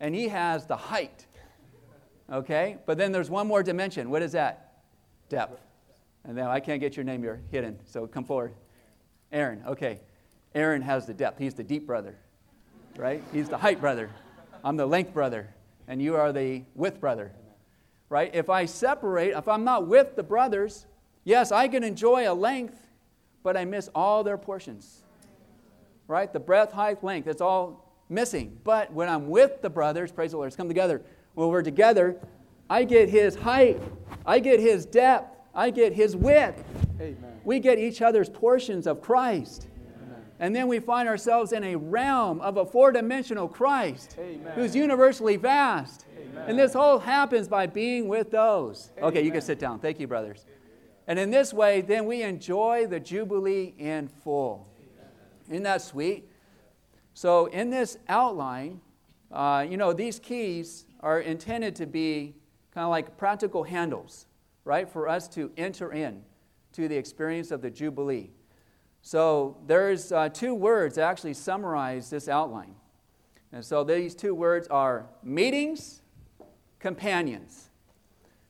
and 0.00 0.14
he 0.14 0.28
has 0.28 0.66
the 0.66 0.76
height. 0.76 1.26
Okay? 2.30 2.76
But 2.86 2.98
then 2.98 3.12
there's 3.12 3.30
one 3.30 3.46
more 3.46 3.62
dimension. 3.62 4.10
What 4.10 4.22
is 4.22 4.32
that? 4.32 4.72
Depth. 5.28 5.60
And 6.24 6.36
now 6.36 6.50
I 6.50 6.60
can't 6.60 6.80
get 6.80 6.96
your 6.96 7.04
name, 7.04 7.22
you're 7.22 7.40
hidden. 7.50 7.78
So 7.86 8.06
come 8.06 8.24
forward. 8.24 8.54
Aaron. 9.32 9.62
Okay. 9.66 10.00
Aaron 10.54 10.82
has 10.82 11.06
the 11.06 11.14
depth. 11.14 11.38
He's 11.38 11.54
the 11.54 11.64
deep 11.64 11.86
brother. 11.86 12.16
Right? 12.96 13.22
He's 13.32 13.48
the 13.48 13.58
height 13.58 13.80
brother. 13.80 14.10
I'm 14.64 14.76
the 14.76 14.86
length 14.86 15.14
brother 15.14 15.48
and 15.88 16.02
you 16.02 16.14
are 16.14 16.32
the 16.32 16.62
width 16.74 17.00
brother. 17.00 17.32
Right? 18.10 18.30
If 18.34 18.48
I 18.48 18.66
separate, 18.66 19.34
if 19.34 19.48
I'm 19.48 19.64
not 19.64 19.86
with 19.86 20.14
the 20.14 20.22
brothers, 20.22 20.86
yes, 21.24 21.50
I 21.50 21.66
can 21.68 21.82
enjoy 21.82 22.30
a 22.30 22.32
length, 22.32 22.78
but 23.42 23.56
I 23.56 23.64
miss 23.64 23.88
all 23.94 24.22
their 24.22 24.38
portions. 24.38 25.02
Right? 26.08 26.32
The 26.32 26.40
breadth, 26.40 26.72
height, 26.72 27.04
length, 27.04 27.28
it's 27.28 27.40
all 27.40 27.94
missing. 28.08 28.58
But 28.64 28.92
when 28.92 29.08
I'm 29.08 29.28
with 29.28 29.62
the 29.62 29.70
brothers, 29.70 30.10
praise 30.10 30.32
the 30.32 30.38
Lord, 30.38 30.46
let's 30.46 30.56
come 30.56 30.68
together. 30.68 31.02
When 31.34 31.48
we're 31.48 31.62
together, 31.62 32.16
I 32.68 32.84
get 32.84 33.08
his 33.08 33.36
height, 33.36 33.80
I 34.26 34.40
get 34.40 34.58
his 34.58 34.84
depth, 34.84 35.36
I 35.54 35.70
get 35.70 35.92
his 35.92 36.16
width. 36.16 36.64
Amen. 37.00 37.40
We 37.44 37.60
get 37.60 37.78
each 37.78 38.02
other's 38.02 38.28
portions 38.28 38.86
of 38.86 39.00
Christ. 39.00 39.68
And 40.40 40.54
then 40.54 40.68
we 40.68 40.78
find 40.78 41.08
ourselves 41.08 41.52
in 41.52 41.64
a 41.64 41.76
realm 41.76 42.40
of 42.40 42.58
a 42.58 42.64
four 42.64 42.92
dimensional 42.92 43.48
Christ 43.48 44.16
Amen. 44.18 44.52
who's 44.54 44.74
universally 44.74 45.36
vast. 45.36 46.06
Amen. 46.16 46.44
And 46.46 46.58
this 46.58 46.76
all 46.76 46.98
happens 46.98 47.48
by 47.48 47.66
being 47.66 48.06
with 48.06 48.30
those. 48.30 48.92
Okay, 49.02 49.24
you 49.24 49.32
can 49.32 49.40
sit 49.40 49.58
down. 49.58 49.80
Thank 49.80 49.98
you, 49.98 50.06
brothers. 50.06 50.46
And 51.08 51.18
in 51.18 51.30
this 51.30 51.52
way, 51.52 51.80
then 51.80 52.04
we 52.04 52.22
enjoy 52.22 52.86
the 52.86 53.00
Jubilee 53.00 53.74
in 53.78 54.08
full. 54.08 54.68
Isn't 55.48 55.62
that 55.62 55.82
sweet? 55.82 56.28
So, 57.14 57.46
in 57.46 57.70
this 57.70 57.98
outline, 58.08 58.80
uh, 59.32 59.66
you 59.68 59.76
know, 59.76 59.92
these 59.92 60.18
keys 60.18 60.86
are 61.00 61.20
intended 61.20 61.74
to 61.76 61.86
be 61.86 62.36
kind 62.72 62.84
of 62.84 62.90
like 62.90 63.16
practical 63.16 63.64
handles, 63.64 64.26
right, 64.64 64.88
for 64.88 65.08
us 65.08 65.26
to 65.28 65.50
enter 65.56 65.92
in 65.92 66.22
to 66.72 66.86
the 66.86 66.96
experience 66.96 67.50
of 67.50 67.62
the 67.62 67.70
Jubilee. 67.70 68.30
So, 69.02 69.56
there's 69.66 70.12
uh, 70.12 70.28
two 70.28 70.54
words 70.54 70.96
that 70.96 71.02
actually 71.02 71.34
summarize 71.34 72.10
this 72.10 72.28
outline. 72.28 72.74
And 73.52 73.64
so, 73.64 73.84
these 73.84 74.14
two 74.14 74.34
words 74.34 74.68
are 74.68 75.06
meetings, 75.22 76.02
companions. 76.78 77.70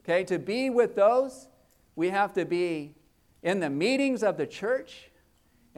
Okay, 0.03 0.25
to 0.25 0.39
be 0.39 0.69
with 0.69 0.97
those, 0.97 1.49
we 1.97 2.09
have 2.09 2.33
to 2.35 2.45
be 2.45 2.95
in 3.43 3.61
the 3.61 3.71
meetings 3.71 4.23
of 4.23 4.37
the 4.37 4.47
church, 4.47 5.11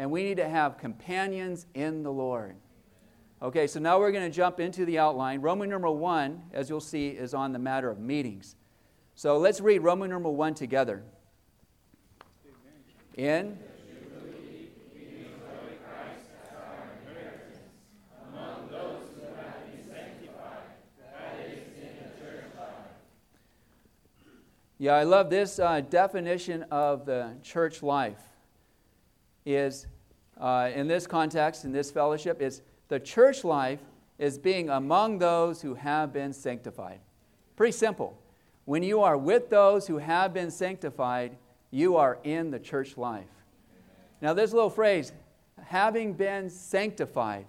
and 0.01 0.11
we 0.11 0.23
need 0.23 0.39
to 0.39 0.49
have 0.49 0.79
companions 0.79 1.67
in 1.75 2.03
the 2.03 2.11
Lord. 2.11 2.57
Okay, 3.43 3.67
so 3.67 3.79
now 3.79 3.99
we're 3.99 4.13
going 4.13 4.25
to 4.25 4.35
jump 4.35 4.59
into 4.59 4.87
the 4.87 4.99
outline. 4.99 5.43
Roman 5.43 5.69
number 5.69 5.91
one, 5.91 6.41
as 6.55 6.71
you'll 6.71 6.81
see, 6.81 7.09
is 7.09 7.35
on 7.35 7.53
the 7.53 7.59
matter 7.59 7.91
of 7.91 7.99
meetings. 7.99 8.57
So 9.15 9.37
let's 9.37 9.61
read 9.61 9.81
Roman 9.81 10.09
number 10.09 10.31
one 10.31 10.55
together. 10.55 11.03
In 13.19 13.59
Yeah, 24.79 24.95
I 24.95 25.03
love 25.03 25.29
this 25.29 25.59
uh, 25.59 25.83
definition 25.83 26.63
of 26.71 27.05
the 27.05 27.37
church 27.43 27.83
life. 27.83 28.30
Is 29.45 29.87
uh, 30.39 30.71
in 30.75 30.89
this 30.89 31.07
context, 31.07 31.65
in 31.65 31.73
this 31.73 31.91
fellowship, 31.91 32.41
is 32.41 32.63
the 32.89 32.99
church 32.99 33.45
life 33.45 33.81
is 34.19 34.39
being 34.39 34.69
among 34.69 35.19
those 35.19 35.63
who 35.63 35.75
have 35.75 36.13
been 36.13 36.33
sanctified. 36.33 37.01
Pretty 37.57 37.73
simple. 37.73 38.19
When 38.65 38.83
you 38.83 39.01
are 39.03 39.17
with 39.17 39.51
those 39.51 39.87
who 39.87 39.99
have 39.99 40.35
been 40.35 40.51
sanctified, 40.51 41.37
you 41.71 41.97
are 41.97 42.19
in 42.25 42.51
the 42.51 42.59
church 42.59 42.97
life. 42.97 43.29
Now, 44.21 44.35
this 44.35 44.53
little 44.53 44.71
phrase, 44.71 45.13
having 45.65 46.13
been 46.13 46.51
sanctified, 46.51 47.47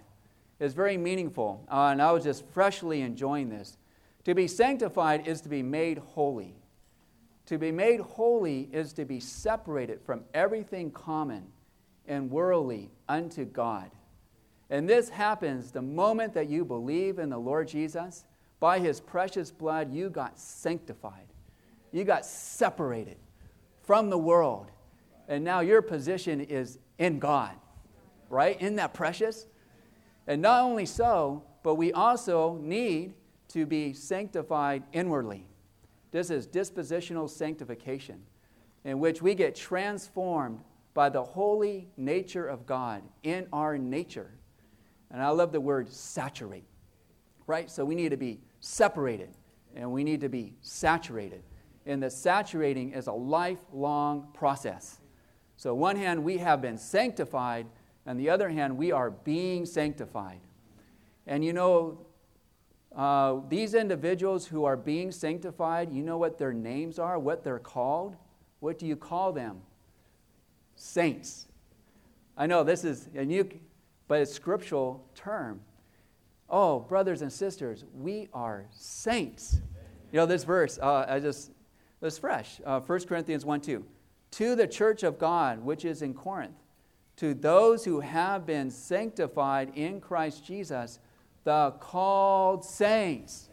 is 0.58 0.74
very 0.74 0.96
meaningful. 0.96 1.64
Uh, 1.70 1.88
and 1.92 2.00
I 2.00 2.12
was 2.12 2.24
just 2.24 2.46
freshly 2.46 3.02
enjoying 3.02 3.48
this. 3.48 3.76
To 4.24 4.34
be 4.34 4.46
sanctified 4.46 5.26
is 5.26 5.40
to 5.42 5.48
be 5.48 5.62
made 5.62 5.98
holy. 5.98 6.54
To 7.46 7.58
be 7.58 7.72
made 7.72 8.00
holy 8.00 8.68
is 8.72 8.92
to 8.94 9.04
be 9.04 9.18
separated 9.18 10.00
from 10.00 10.24
everything 10.32 10.90
common 10.90 11.46
and 12.06 12.30
worldly 12.30 12.90
unto 13.08 13.44
God. 13.44 13.90
And 14.70 14.88
this 14.88 15.08
happens 15.08 15.70
the 15.70 15.82
moment 15.82 16.34
that 16.34 16.48
you 16.48 16.64
believe 16.64 17.18
in 17.18 17.28
the 17.28 17.38
Lord 17.38 17.68
Jesus. 17.68 18.24
By 18.58 18.78
his 18.78 19.00
precious 19.00 19.50
blood, 19.50 19.92
you 19.92 20.08
got 20.08 20.38
sanctified. 20.38 21.26
You 21.90 22.04
got 22.04 22.24
separated 22.24 23.16
from 23.82 24.08
the 24.08 24.18
world. 24.18 24.70
And 25.28 25.44
now 25.44 25.60
your 25.60 25.82
position 25.82 26.40
is 26.40 26.78
in 26.98 27.18
God, 27.18 27.52
right? 28.30 28.60
Isn't 28.60 28.76
that 28.76 28.94
precious? 28.94 29.46
And 30.26 30.40
not 30.40 30.62
only 30.62 30.86
so, 30.86 31.42
but 31.62 31.74
we 31.74 31.92
also 31.92 32.56
need 32.60 33.14
to 33.48 33.66
be 33.66 33.92
sanctified 33.92 34.82
inwardly. 34.92 35.46
This 36.10 36.30
is 36.30 36.46
dispositional 36.46 37.28
sanctification, 37.28 38.22
in 38.84 38.98
which 39.00 39.20
we 39.20 39.34
get 39.34 39.54
transformed 39.54 40.60
by 40.94 41.08
the 41.08 41.22
holy 41.22 41.88
nature 41.96 42.46
of 42.46 42.66
God 42.66 43.02
in 43.22 43.46
our 43.52 43.78
nature. 43.78 44.30
And 45.10 45.22
I 45.22 45.28
love 45.28 45.52
the 45.52 45.60
word 45.60 45.90
saturate, 45.90 46.64
right? 47.46 47.70
So 47.70 47.84
we 47.84 47.94
need 47.94 48.10
to 48.10 48.16
be 48.16 48.40
separated 48.60 49.30
and 49.74 49.90
we 49.90 50.04
need 50.04 50.20
to 50.20 50.28
be 50.28 50.54
saturated. 50.60 51.42
And 51.86 52.02
the 52.02 52.10
saturating 52.10 52.92
is 52.92 53.06
a 53.06 53.12
lifelong 53.12 54.28
process. 54.34 55.00
So, 55.56 55.74
one 55.74 55.96
hand, 55.96 56.22
we 56.22 56.38
have 56.38 56.60
been 56.60 56.78
sanctified, 56.78 57.66
and 58.06 58.18
the 58.18 58.30
other 58.30 58.48
hand, 58.48 58.76
we 58.76 58.92
are 58.92 59.10
being 59.10 59.66
sanctified. 59.66 60.40
And 61.26 61.44
you 61.44 61.52
know, 61.52 62.06
uh, 62.96 63.40
these 63.48 63.74
individuals 63.74 64.46
who 64.46 64.64
are 64.64 64.76
being 64.76 65.10
sanctified, 65.10 65.92
you 65.92 66.02
know 66.02 66.18
what 66.18 66.38
their 66.38 66.52
names 66.52 66.98
are, 66.98 67.18
what 67.18 67.42
they're 67.44 67.58
called? 67.58 68.16
What 68.60 68.78
do 68.78 68.86
you 68.86 68.96
call 68.96 69.32
them? 69.32 69.62
Saints. 70.76 71.46
I 72.36 72.46
know 72.46 72.64
this 72.64 72.84
is, 72.84 73.08
and 73.14 73.30
you, 73.30 73.48
but 74.08 74.20
it's 74.20 74.32
scriptural 74.32 75.08
term. 75.14 75.60
Oh, 76.48 76.80
brothers 76.80 77.22
and 77.22 77.32
sisters, 77.32 77.84
we 77.94 78.28
are 78.34 78.66
saints. 78.72 79.60
You 80.12 80.18
know, 80.18 80.26
this 80.26 80.44
verse, 80.44 80.78
uh, 80.82 81.06
I 81.08 81.18
just, 81.18 81.50
it's 82.02 82.18
fresh. 82.18 82.60
Uh, 82.64 82.80
1 82.80 83.00
Corinthians 83.06 83.44
1 83.44 83.60
2. 83.60 83.84
To 84.32 84.54
the 84.54 84.66
church 84.66 85.02
of 85.02 85.18
God, 85.18 85.64
which 85.64 85.84
is 85.84 86.02
in 86.02 86.12
Corinth, 86.12 86.56
to 87.16 87.34
those 87.34 87.84
who 87.84 88.00
have 88.00 88.46
been 88.46 88.70
sanctified 88.70 89.72
in 89.74 90.00
Christ 90.00 90.44
Jesus, 90.44 90.98
the 91.44 91.74
called 91.80 92.64
saints. 92.64 93.48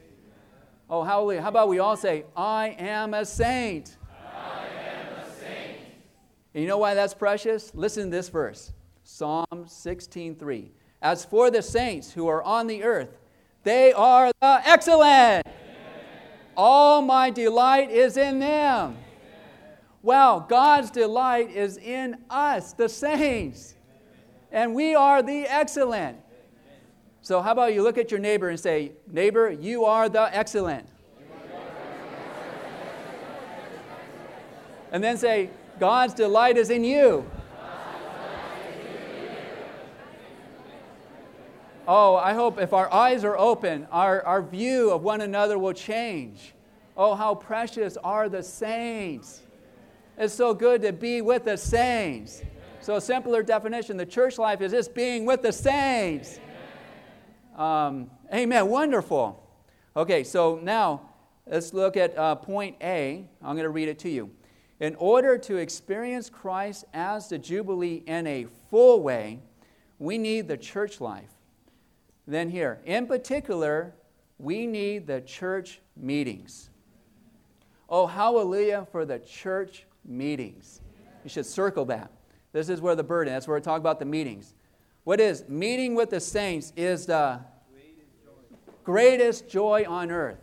Oh, 0.89 1.03
hallelujah. 1.03 1.41
How 1.41 1.49
about 1.49 1.69
we 1.69 1.79
all 1.79 1.95
say, 1.95 2.25
I 2.35 2.75
am 2.79 3.13
a 3.13 3.23
saint? 3.23 3.97
I 4.35 4.65
am 4.65 5.13
a 5.13 5.31
saint. 5.39 5.77
And 6.59 6.65
you 6.65 6.67
know 6.67 6.77
why 6.77 6.93
that's 6.93 7.13
precious? 7.13 7.71
Listen 7.73 8.03
to 8.03 8.09
this 8.09 8.27
verse. 8.27 8.73
Psalm 9.05 9.45
16:3. 9.65 10.71
As 11.01 11.23
for 11.23 11.49
the 11.49 11.61
saints 11.61 12.11
who 12.11 12.27
are 12.27 12.43
on 12.43 12.67
the 12.67 12.83
earth, 12.83 13.17
they 13.63 13.93
are 13.93 14.29
the 14.41 14.61
excellent. 14.65 15.47
Amen. 15.47 15.93
All 16.57 17.01
my 17.01 17.29
delight 17.29 17.91
is 17.91 18.17
in 18.17 18.41
them. 18.41 18.97
Amen. 20.03 20.45
God's 20.49 20.91
delight 20.91 21.49
is 21.49 21.77
in 21.77 22.17
us, 22.29 22.73
the 22.73 22.89
saints. 22.89 23.75
And 24.51 24.75
we 24.75 24.95
are 24.95 25.23
the 25.23 25.47
excellent. 25.47 26.17
So, 27.21 27.41
how 27.41 27.53
about 27.53 27.73
you 27.73 27.83
look 27.83 27.97
at 27.97 28.11
your 28.11 28.19
neighbor 28.19 28.49
and 28.49 28.59
say, 28.59 28.91
Neighbor, 29.09 29.49
you 29.49 29.85
are 29.85 30.09
the 30.09 30.35
excellent. 30.35 30.89
And 34.91 35.01
then 35.01 35.17
say, 35.17 35.51
God's 35.79 36.13
delight 36.13 36.57
is 36.57 36.69
in 36.69 36.83
you. 36.83 37.25
Oh, 41.91 42.15
I 42.17 42.33
hope 42.33 42.59
if 42.59 42.71
our 42.71 42.93
eyes 42.93 43.23
are 43.23 43.35
open, 43.35 43.87
our, 43.91 44.23
our 44.23 44.43
view 44.43 44.91
of 44.91 45.01
one 45.01 45.21
another 45.21 45.57
will 45.57 45.73
change. 45.73 46.53
Oh, 46.95 47.15
how 47.15 47.33
precious 47.33 47.97
are 47.97 48.29
the 48.29 48.43
saints. 48.43 49.41
It's 50.15 50.33
so 50.33 50.53
good 50.53 50.83
to 50.83 50.93
be 50.93 51.21
with 51.21 51.45
the 51.45 51.57
saints. 51.57 52.43
So, 52.81 52.97
a 52.97 53.01
simpler 53.01 53.41
definition 53.41 53.97
the 53.97 54.05
church 54.05 54.37
life 54.37 54.61
is 54.61 54.71
just 54.71 54.93
being 54.93 55.25
with 55.25 55.41
the 55.41 55.51
saints. 55.51 56.39
Um, 57.55 58.11
amen. 58.31 58.67
Wonderful. 58.67 59.43
Okay, 59.95 60.23
so 60.23 60.59
now 60.61 61.01
let's 61.47 61.73
look 61.73 61.97
at 61.97 62.15
uh, 62.15 62.35
point 62.35 62.75
A. 62.81 63.25
I'm 63.41 63.55
going 63.55 63.63
to 63.63 63.69
read 63.69 63.87
it 63.87 63.97
to 63.99 64.09
you. 64.09 64.29
In 64.79 64.95
order 64.95 65.37
to 65.37 65.57
experience 65.57 66.29
Christ 66.29 66.85
as 66.93 67.29
the 67.29 67.37
Jubilee 67.37 68.03
in 68.05 68.25
a 68.27 68.45
full 68.69 69.01
way, 69.01 69.39
we 69.97 70.17
need 70.17 70.47
the 70.47 70.57
church 70.57 71.01
life 71.01 71.33
then 72.29 72.49
here. 72.49 72.79
In 72.85 73.07
particular, 73.07 73.93
we 74.37 74.67
need 74.67 75.07
the 75.07 75.21
church 75.21 75.81
meetings. 75.97 76.69
Oh, 77.89 78.05
hallelujah 78.05 78.87
for 78.91 79.03
the 79.03 79.19
church 79.19 79.85
meetings. 80.05 80.81
You 81.23 81.29
should 81.29 81.45
circle 81.45 81.85
that. 81.85 82.11
This 82.51 82.69
is 82.69 82.81
where 82.81 82.95
the 82.95 83.03
burden, 83.03 83.33
is. 83.33 83.37
that's 83.37 83.47
where 83.47 83.57
we 83.57 83.61
talk 83.61 83.79
about 83.79 83.99
the 83.99 84.05
meetings. 84.05 84.53
What 85.03 85.19
is 85.19 85.47
meeting 85.49 85.95
with 85.95 86.11
the 86.11 86.19
saints 86.19 86.71
is 86.75 87.07
the 87.07 87.39
greatest 88.83 89.49
joy 89.49 89.85
on 89.87 90.11
earth. 90.11 90.39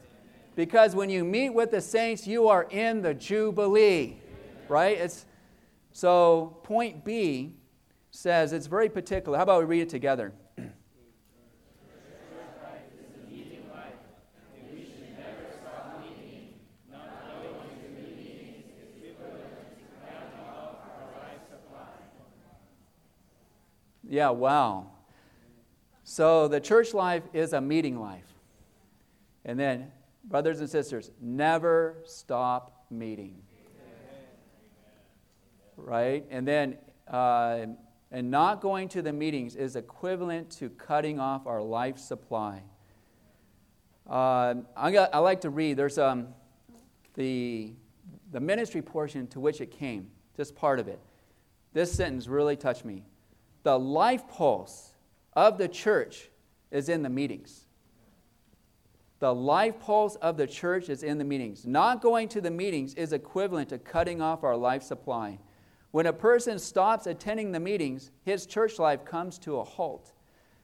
Because 0.57 0.95
when 0.95 1.11
you 1.11 1.25
meet 1.25 1.51
with 1.51 1.71
the 1.71 1.81
saints, 1.81 2.27
you 2.27 2.49
are 2.49 2.65
in 2.65 3.03
the 3.03 3.15
Jubilee, 3.15 4.17
right? 4.69 4.99
It's, 4.99 5.27
so, 5.93 6.59
point 6.63 7.05
B 7.05 7.55
says 8.11 8.53
it's 8.53 8.67
very 8.67 8.89
particular. 8.89 9.37
How 9.39 9.45
about 9.45 9.61
we 9.61 9.67
read 9.67 9.83
it 9.83 9.89
together? 9.89 10.33
Yeah, 24.09 24.31
wow. 24.31 24.87
So 26.05 26.49
the 26.49 26.61
church 26.61 26.95
life 26.95 27.25
is 27.33 27.53
a 27.53 27.61
meeting 27.61 28.01
life. 28.01 28.25
And 29.45 29.59
then 29.59 29.91
brothers 30.25 30.61
and 30.61 30.71
sisters, 30.71 31.11
never 31.21 31.97
stop 32.05 32.87
meeting. 32.91 33.43
Right? 35.77 36.25
And 36.31 36.47
then, 36.47 36.79
uh, 37.09 37.67
and 38.11 38.31
not 38.31 38.61
going 38.61 38.89
to 38.91 39.03
the 39.03 39.13
meetings 39.13 39.57
is 39.57 39.77
equivalent 39.77 40.51
to 40.53 40.71
cutting 40.71 41.21
off 41.21 41.47
our 41.47 41.63
life 41.63 41.99
supply. 41.99 42.63
Uh, 44.09 44.55
I, 44.77 44.93
got, 44.93 45.15
I 45.15 45.19
like 45.19 45.41
to 45.43 45.51
read. 45.51 45.77
There's 45.77 45.99
um, 45.99 46.29
the, 47.15 47.73
the 48.33 48.41
ministry 48.41 48.83
portion 48.83 49.27
to 49.29 49.41
which 49.41 49.61
it 49.61 49.71
came, 49.71 50.11
just 50.37 50.55
part 50.55 50.79
of 50.79 50.89
it. 50.89 51.01
This 51.73 51.93
sentence 51.93 52.29
really 52.29 52.57
touched 52.57 52.85
me. 52.85 53.05
The 53.65 53.79
life 53.79 54.29
pulse 54.29 54.95
of 55.35 55.59
the 55.59 55.69
church 55.69 56.31
is 56.71 56.89
in 56.89 57.03
the 57.03 57.11
meetings. 57.11 57.67
The 59.19 59.35
life 59.35 59.81
pulse 59.81 60.15
of 60.17 60.37
the 60.37 60.47
church 60.47 60.89
is 60.89 61.03
in 61.03 61.19
the 61.19 61.25
meetings. 61.25 61.67
Not 61.67 62.01
going 62.01 62.29
to 62.29 62.41
the 62.41 62.51
meetings 62.51 62.95
is 62.95 63.13
equivalent 63.13 63.71
to 63.71 63.79
cutting 63.79 64.21
off 64.21 64.45
our 64.45 64.57
life 64.57 64.83
supply. 64.83 65.39
When 65.91 66.07
a 66.07 66.13
person 66.13 66.59
stops 66.59 67.07
attending 67.07 67.53
the 67.53 67.61
meetings, 67.61 68.11
his 68.23 68.47
church 68.47 68.79
life 68.79 69.05
comes 69.05 69.39
to 69.41 69.59
a 69.59 69.65
halt. 69.65 70.13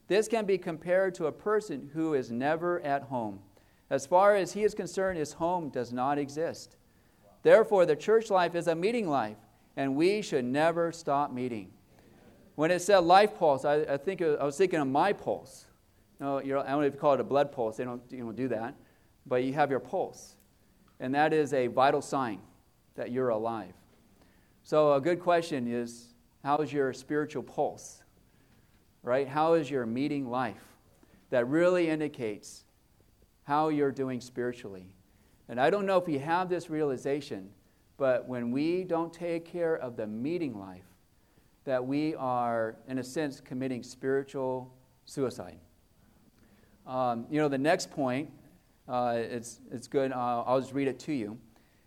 This 0.09 0.29
can 0.29 0.45
be 0.45 0.59
compared 0.59 1.15
to 1.15 1.27
a 1.27 1.33
person 1.33 1.91
who 1.95 2.15
is 2.15 2.31
never 2.31 2.81
at 2.81 3.05
home. 3.05 3.41
As 3.89 4.07
far 4.07 4.37
as 4.37 4.53
he 4.53 4.65
is 4.65 4.75
concerned, 4.75 5.19
his 5.19 5.35
home 5.35 5.69
does 5.69 5.93
not 5.93 6.19
exist. 6.19 6.77
Therefore, 7.43 7.87
the 7.87 7.97
church 7.97 8.31
life 8.31 8.55
is 8.55 8.67
a 8.67 8.75
meeting 8.75 9.09
life, 9.09 9.37
and 9.77 9.97
we 9.97 10.23
should 10.23 10.45
never 10.45 10.93
stop 10.93 11.33
meeting. 11.33 11.71
When 12.55 12.71
it 12.71 12.81
said 12.81 12.99
life 12.99 13.39
pulse, 13.39 13.65
I, 13.65 13.77
I 13.83 13.97
think 13.97 14.23
I 14.23 14.45
was 14.45 14.57
thinking 14.57 14.81
of 14.81 14.89
my 14.89 15.13
pulse. 15.13 15.67
No, 16.21 16.39
I 16.39 16.43
don't 16.43 16.67
know 16.67 16.81
if 16.83 16.95
you 16.95 17.01
call 17.01 17.15
it 17.15 17.21
a 17.21 17.25
blood 17.25 17.51
pulse. 17.51 17.77
They 17.77 17.85
don't, 17.85 18.03
you 18.11 18.19
don't 18.19 18.37
do 18.37 18.49
that. 18.49 18.75
But 19.27 19.45
you 19.45 19.53
have 19.55 19.71
your 19.71 19.81
pulse. 19.81 20.37
And 21.01 21.15
that 21.15 21.33
is 21.33 21.53
a 21.53 21.67
vital 21.67 22.03
sign 22.03 22.41
that 22.95 23.11
you're 23.11 23.31
alive. 23.31 23.75
So, 24.65 24.95
a 24.95 25.01
good 25.01 25.21
question 25.21 25.67
is 25.67 26.15
how 26.45 26.59
is 26.59 26.73
your 26.73 26.93
spiritual 26.93 27.43
pulse? 27.43 28.03
Right? 29.03 29.27
How 29.27 29.55
is 29.55 29.71
your 29.71 29.87
meeting 29.87 30.31
life? 30.31 30.63
That 31.31 31.49
really 31.49 31.89
indicates 31.89 32.65
how 33.45 33.69
you're 33.69 33.91
doing 33.91 34.21
spiritually. 34.21 34.87
And 35.49 35.61
I 35.61 35.71
don't 35.71 35.87
know 35.87 35.99
if 35.99 36.09
you 36.09 36.21
have 36.21 36.49
this 36.49 36.71
realization, 36.71 37.51
but 37.97 38.29
when 38.29 38.53
we 38.53 38.85
don't 38.85 39.13
take 39.13 39.45
care 39.45 39.77
of 39.77 39.97
the 39.97 40.07
meeting 40.07 40.59
life, 40.59 40.85
that 41.65 41.85
we 41.85 42.15
are, 42.15 42.77
in 42.89 42.99
a 42.99 43.05
sense, 43.05 43.41
committing 43.41 43.83
spiritual 43.83 44.73
suicide. 45.05 45.59
Um, 46.87 47.27
you 47.31 47.41
know, 47.41 47.49
the 47.49 47.59
next 47.59 47.91
point, 47.91 48.31
uh, 48.89 49.15
it's, 49.17 49.61
it's 49.71 49.87
good, 49.87 50.13
uh, 50.13 50.43
I'll 50.47 50.61
just 50.61 50.73
read 50.73 50.89
it 50.89 50.99
to 51.01 51.13
you. 51.13 51.39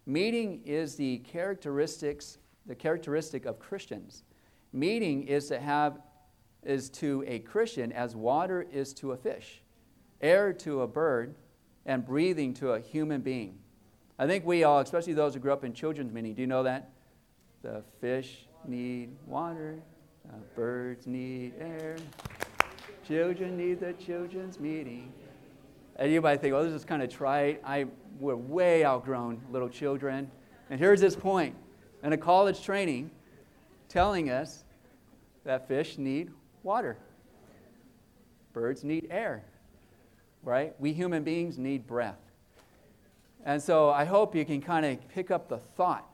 Meeting 0.05 0.61
is 0.65 0.95
the 0.95 1.17
characteristics, 1.19 2.37
the 2.65 2.75
characteristic 2.75 3.45
of 3.45 3.59
Christians. 3.59 4.23
Meeting 4.73 5.23
is 5.27 5.47
to 5.47 5.59
have, 5.59 5.99
is 6.63 6.89
to 6.89 7.23
a 7.27 7.39
Christian 7.39 7.91
as 7.91 8.15
water 8.15 8.65
is 8.71 8.93
to 8.95 9.11
a 9.11 9.17
fish, 9.17 9.61
air 10.21 10.51
to 10.53 10.81
a 10.81 10.87
bird, 10.87 11.35
and 11.85 12.05
breathing 12.05 12.53
to 12.55 12.71
a 12.71 12.79
human 12.79 13.21
being. 13.21 13.59
I 14.17 14.27
think 14.27 14.45
we 14.45 14.63
all, 14.63 14.79
especially 14.79 15.13
those 15.13 15.33
who 15.33 15.39
grew 15.39 15.53
up 15.53 15.63
in 15.63 15.73
children's 15.73 16.11
meeting, 16.11 16.33
do 16.33 16.41
you 16.41 16.47
know 16.47 16.63
that? 16.63 16.89
The 17.61 17.83
fish 17.99 18.47
need 18.67 19.09
water, 19.25 19.79
uh, 20.27 20.37
birds 20.55 21.05
need 21.05 21.53
air. 21.59 21.97
Children 23.07 23.57
need 23.57 23.79
the 23.79 23.93
children's 23.93 24.59
meeting. 24.59 25.13
And 25.97 26.11
you 26.11 26.21
might 26.21 26.41
think, 26.41 26.53
well, 26.53 26.63
this 26.63 26.73
is 26.73 26.85
kind 26.85 27.03
of 27.03 27.09
trite. 27.09 27.61
I, 27.63 27.85
we're 28.19 28.35
way 28.35 28.83
outgrown 28.83 29.41
little 29.51 29.69
children. 29.69 30.31
And 30.69 30.79
here's 30.79 31.01
this 31.01 31.15
point 31.15 31.55
in 32.05 32.13
a 32.13 32.17
college 32.17 32.63
training 32.63 33.09
telling 33.89 34.29
us 34.29 34.63
that 35.43 35.67
fish 35.67 35.97
need 35.97 36.31
water, 36.61 36.97
birds 38.53 38.83
need 38.83 39.07
air, 39.09 39.43
right? 40.43 40.75
We 40.79 40.93
human 40.93 41.23
beings 41.23 41.57
need 41.57 41.87
breath. 41.87 42.19
And 43.43 43.61
so 43.61 43.89
I 43.89 44.05
hope 44.05 44.35
you 44.35 44.45
can 44.45 44.61
kind 44.61 44.85
of 44.85 45.09
pick 45.09 45.31
up 45.31 45.49
the 45.49 45.57
thought 45.57 46.07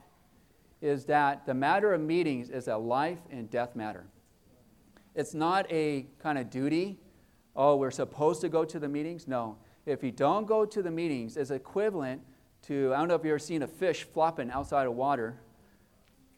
is 0.81 1.05
that 1.05 1.45
the 1.45 1.53
matter 1.53 1.93
of 1.93 1.99
meetings 1.99 2.49
is 2.49 2.69
a 2.69 2.77
life 2.77 3.19
and 3.29 3.49
death 3.49 3.75
matter. 3.75 4.05
It's 5.13 5.33
not 5.33 5.69
a 5.69 6.05
kind 6.19 6.37
of 6.37 6.49
duty. 6.49 6.99
Oh, 7.53 7.75
we're 7.75 7.91
supposed 7.91 8.39
to 8.41 8.49
go 8.49 8.63
to 8.63 8.79
the 8.79 8.87
meetings. 8.87 9.27
No. 9.27 9.57
If 9.85 10.03
you 10.03 10.11
don't 10.11 10.47
go 10.47 10.65
to 10.65 10.81
the 10.81 10.89
meetings, 10.89 11.35
it's 11.35 11.51
equivalent 11.51 12.21
to 12.67 12.93
I 12.93 12.99
don't 12.99 13.09
know 13.09 13.15
if 13.15 13.23
you've 13.25 13.31
ever 13.31 13.39
seen 13.39 13.61
a 13.61 13.67
fish 13.67 14.03
flopping 14.03 14.49
outside 14.49 14.87
of 14.87 14.93
water. 14.93 15.40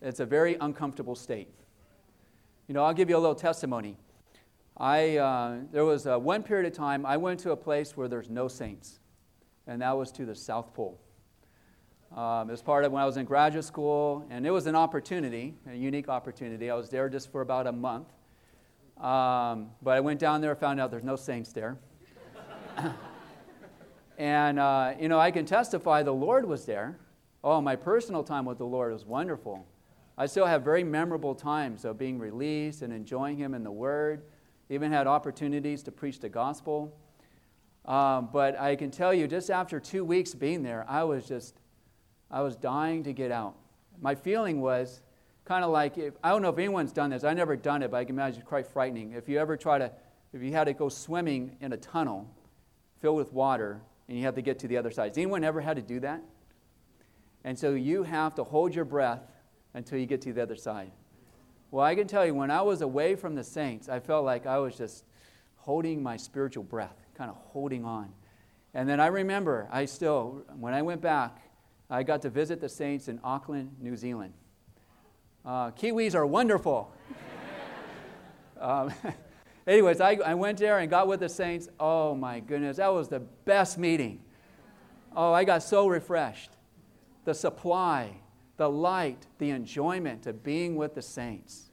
It's 0.03 0.19
a 0.19 0.25
very 0.25 0.55
uncomfortable 0.59 1.15
state. 1.15 1.47
You 2.67 2.73
know, 2.73 2.83
I'll 2.83 2.93
give 2.93 3.09
you 3.09 3.15
a 3.15 3.19
little 3.19 3.35
testimony. 3.35 3.95
I, 4.75 5.15
uh, 5.15 5.59
there 5.71 5.85
was 5.85 6.05
a, 6.05 6.19
one 6.19 6.43
period 6.43 6.65
of 6.69 6.77
time 6.77 7.05
I 7.05 7.15
went 7.15 7.39
to 7.41 7.51
a 7.51 7.55
place 7.55 7.95
where 7.95 8.09
there's 8.09 8.29
no 8.29 8.49
saints, 8.49 8.99
and 9.65 9.81
that 9.81 9.95
was 9.95 10.11
to 10.13 10.25
the 10.25 10.35
South 10.35 10.73
Pole. 10.73 10.99
Um, 12.13 12.49
it 12.49 12.51
was 12.51 12.61
part 12.61 12.83
of 12.83 12.91
when 12.91 13.01
I 13.01 13.05
was 13.05 13.15
in 13.15 13.25
graduate 13.25 13.63
school, 13.63 14.27
and 14.29 14.45
it 14.45 14.51
was 14.51 14.67
an 14.67 14.75
opportunity, 14.75 15.53
a 15.71 15.73
unique 15.73 16.09
opportunity. 16.09 16.69
I 16.69 16.75
was 16.75 16.89
there 16.89 17.07
just 17.07 17.31
for 17.31 17.39
about 17.39 17.65
a 17.65 17.71
month. 17.71 18.09
Um, 18.97 19.69
but 19.81 19.91
I 19.91 20.01
went 20.01 20.19
down 20.19 20.41
there, 20.41 20.53
found 20.53 20.81
out 20.81 20.91
there's 20.91 21.05
no 21.05 21.15
saints 21.15 21.53
there. 21.53 21.77
and, 24.17 24.59
uh, 24.59 24.95
you 24.99 25.07
know, 25.07 25.19
I 25.19 25.31
can 25.31 25.45
testify 25.45 26.03
the 26.03 26.13
Lord 26.13 26.45
was 26.45 26.65
there. 26.65 26.99
Oh, 27.41 27.61
my 27.61 27.77
personal 27.77 28.23
time 28.23 28.43
with 28.43 28.57
the 28.57 28.65
Lord 28.65 28.91
was 28.91 29.05
wonderful. 29.05 29.65
I 30.17 30.28
still 30.28 30.45
have 30.45 30.63
very 30.63 30.84
memorable 30.84 31.34
times 31.34 31.86
of 31.86 31.97
being 31.97 32.19
released 32.19 32.82
and 32.82 32.93
enjoying 32.93 33.38
Him 33.38 33.54
in 33.54 33.63
the 33.63 33.71
Word. 33.71 34.23
Even 34.69 34.91
had 34.91 35.08
opportunities 35.08 35.84
to 35.84 35.91
preach 35.91 36.19
the 36.19 36.30
gospel. 36.30 36.95
Um, 37.86 38.30
but 38.32 38.60
I 38.60 38.76
can 38.76 38.91
tell 38.91 39.13
you, 39.13 39.28
just 39.28 39.49
after 39.49 39.80
two 39.80 40.06
weeks 40.06 40.34
being 40.34 40.63
there, 40.63 40.86
I 40.88 41.04
was 41.04 41.28
just, 41.28 41.60
I 42.32 42.41
was 42.41 42.56
dying 42.56 43.04
to 43.04 43.13
get 43.13 43.32
out. 43.32 43.56
My 43.99 44.15
feeling 44.15 44.62
was, 44.62 45.02
kind 45.45 45.65
of 45.65 45.71
like 45.71 45.97
if, 45.97 46.13
I 46.23 46.30
don't 46.30 46.41
know 46.41 46.49
if 46.49 46.58
anyone's 46.58 46.93
done 46.93 47.10
this. 47.10 47.23
I've 47.23 47.36
never 47.36 47.56
done 47.56 47.84
it, 47.84 47.91
but 47.91 47.97
I 47.97 48.06
can 48.06 48.15
imagine 48.15 48.39
it's 48.39 48.47
quite 48.47 48.67
frightening. 48.67 49.12
If 49.12 49.28
you 49.28 49.39
ever 49.39 49.58
try 49.58 49.78
to, 49.78 49.91
if 50.32 50.41
you 50.41 50.52
had 50.52 50.65
to 50.65 50.73
go 50.73 50.89
swimming 50.89 51.58
in 51.60 51.73
a 51.73 51.78
tunnel 51.78 52.30
filled 53.02 53.17
with 53.17 53.34
water 53.34 53.82
and 54.08 54.17
you 54.17 54.23
have 54.23 54.36
to 54.36 54.41
get 54.41 54.60
to 54.60 54.67
the 54.67 54.78
other 54.78 54.91
side. 54.91 55.10
Has 55.10 55.17
anyone 55.17 55.43
ever 55.43 55.60
had 55.60 55.76
to 55.76 55.82
do 55.82 55.99
that? 56.02 56.21
And 57.43 57.60
so 57.60 57.71
you 57.73 58.04
have 58.04 58.36
to 58.36 58.43
hold 58.43 58.73
your 58.73 58.86
breath 58.86 59.19
until 59.73 59.97
you 59.97 60.05
get 60.05 60.21
to 60.21 60.33
the 60.33 60.41
other 60.41 60.55
side. 60.55 60.91
Well, 61.71 61.83
I 61.83 61.95
can 61.95 62.07
tell 62.07 62.25
you, 62.25 62.36
when 62.36 62.51
I 62.51 62.62
was 62.62 62.81
away 62.81 63.15
from 63.15 63.36
the 63.36 63.43
saints, 63.43 63.89
I 63.89 63.99
felt 63.99 64.25
like 64.25 64.45
I 64.45 64.59
was 64.59 64.77
just 64.77 65.05
holding 65.55 66.03
my 66.03 66.17
spiritual 66.17 66.63
breath, 66.63 67.05
kind 67.15 67.29
of 67.29 67.36
holding 67.38 67.83
on. 67.83 68.09
And 68.73 68.88
then 68.88 68.99
I 68.99 69.07
remember, 69.07 69.67
I 69.71 69.86
still, 69.86 70.43
when 70.59 70.73
I 70.73 70.81
went 70.81 71.01
back, 71.01 71.38
I 71.89 72.03
got 72.03 72.21
to 72.23 72.29
visit 72.29 72.59
the 72.59 72.69
saints 72.69 73.07
in 73.07 73.19
Auckland, 73.23 73.75
New 73.79 73.95
Zealand. 73.95 74.33
Uh, 75.45 75.71
Kiwis 75.71 76.15
are 76.15 76.25
wonderful. 76.25 76.93
um, 78.59 78.91
anyways, 79.67 80.01
I, 80.01 80.17
I 80.25 80.33
went 80.33 80.57
there 80.57 80.79
and 80.79 80.89
got 80.89 81.07
with 81.07 81.19
the 81.19 81.29
saints. 81.29 81.69
Oh 81.79 82.15
my 82.15 82.39
goodness, 82.39 82.77
that 82.77 82.93
was 82.93 83.07
the 83.09 83.19
best 83.19 83.77
meeting. 83.77 84.21
Oh, 85.15 85.33
I 85.33 85.43
got 85.43 85.63
so 85.63 85.88
refreshed. 85.88 86.51
The 87.25 87.33
supply, 87.33 88.17
the 88.63 88.69
light, 88.69 89.28
the 89.39 89.49
enjoyment 89.49 90.26
of 90.26 90.41
being 90.41 90.78
with 90.78 90.95
the 90.95 91.02
saints. 91.02 91.69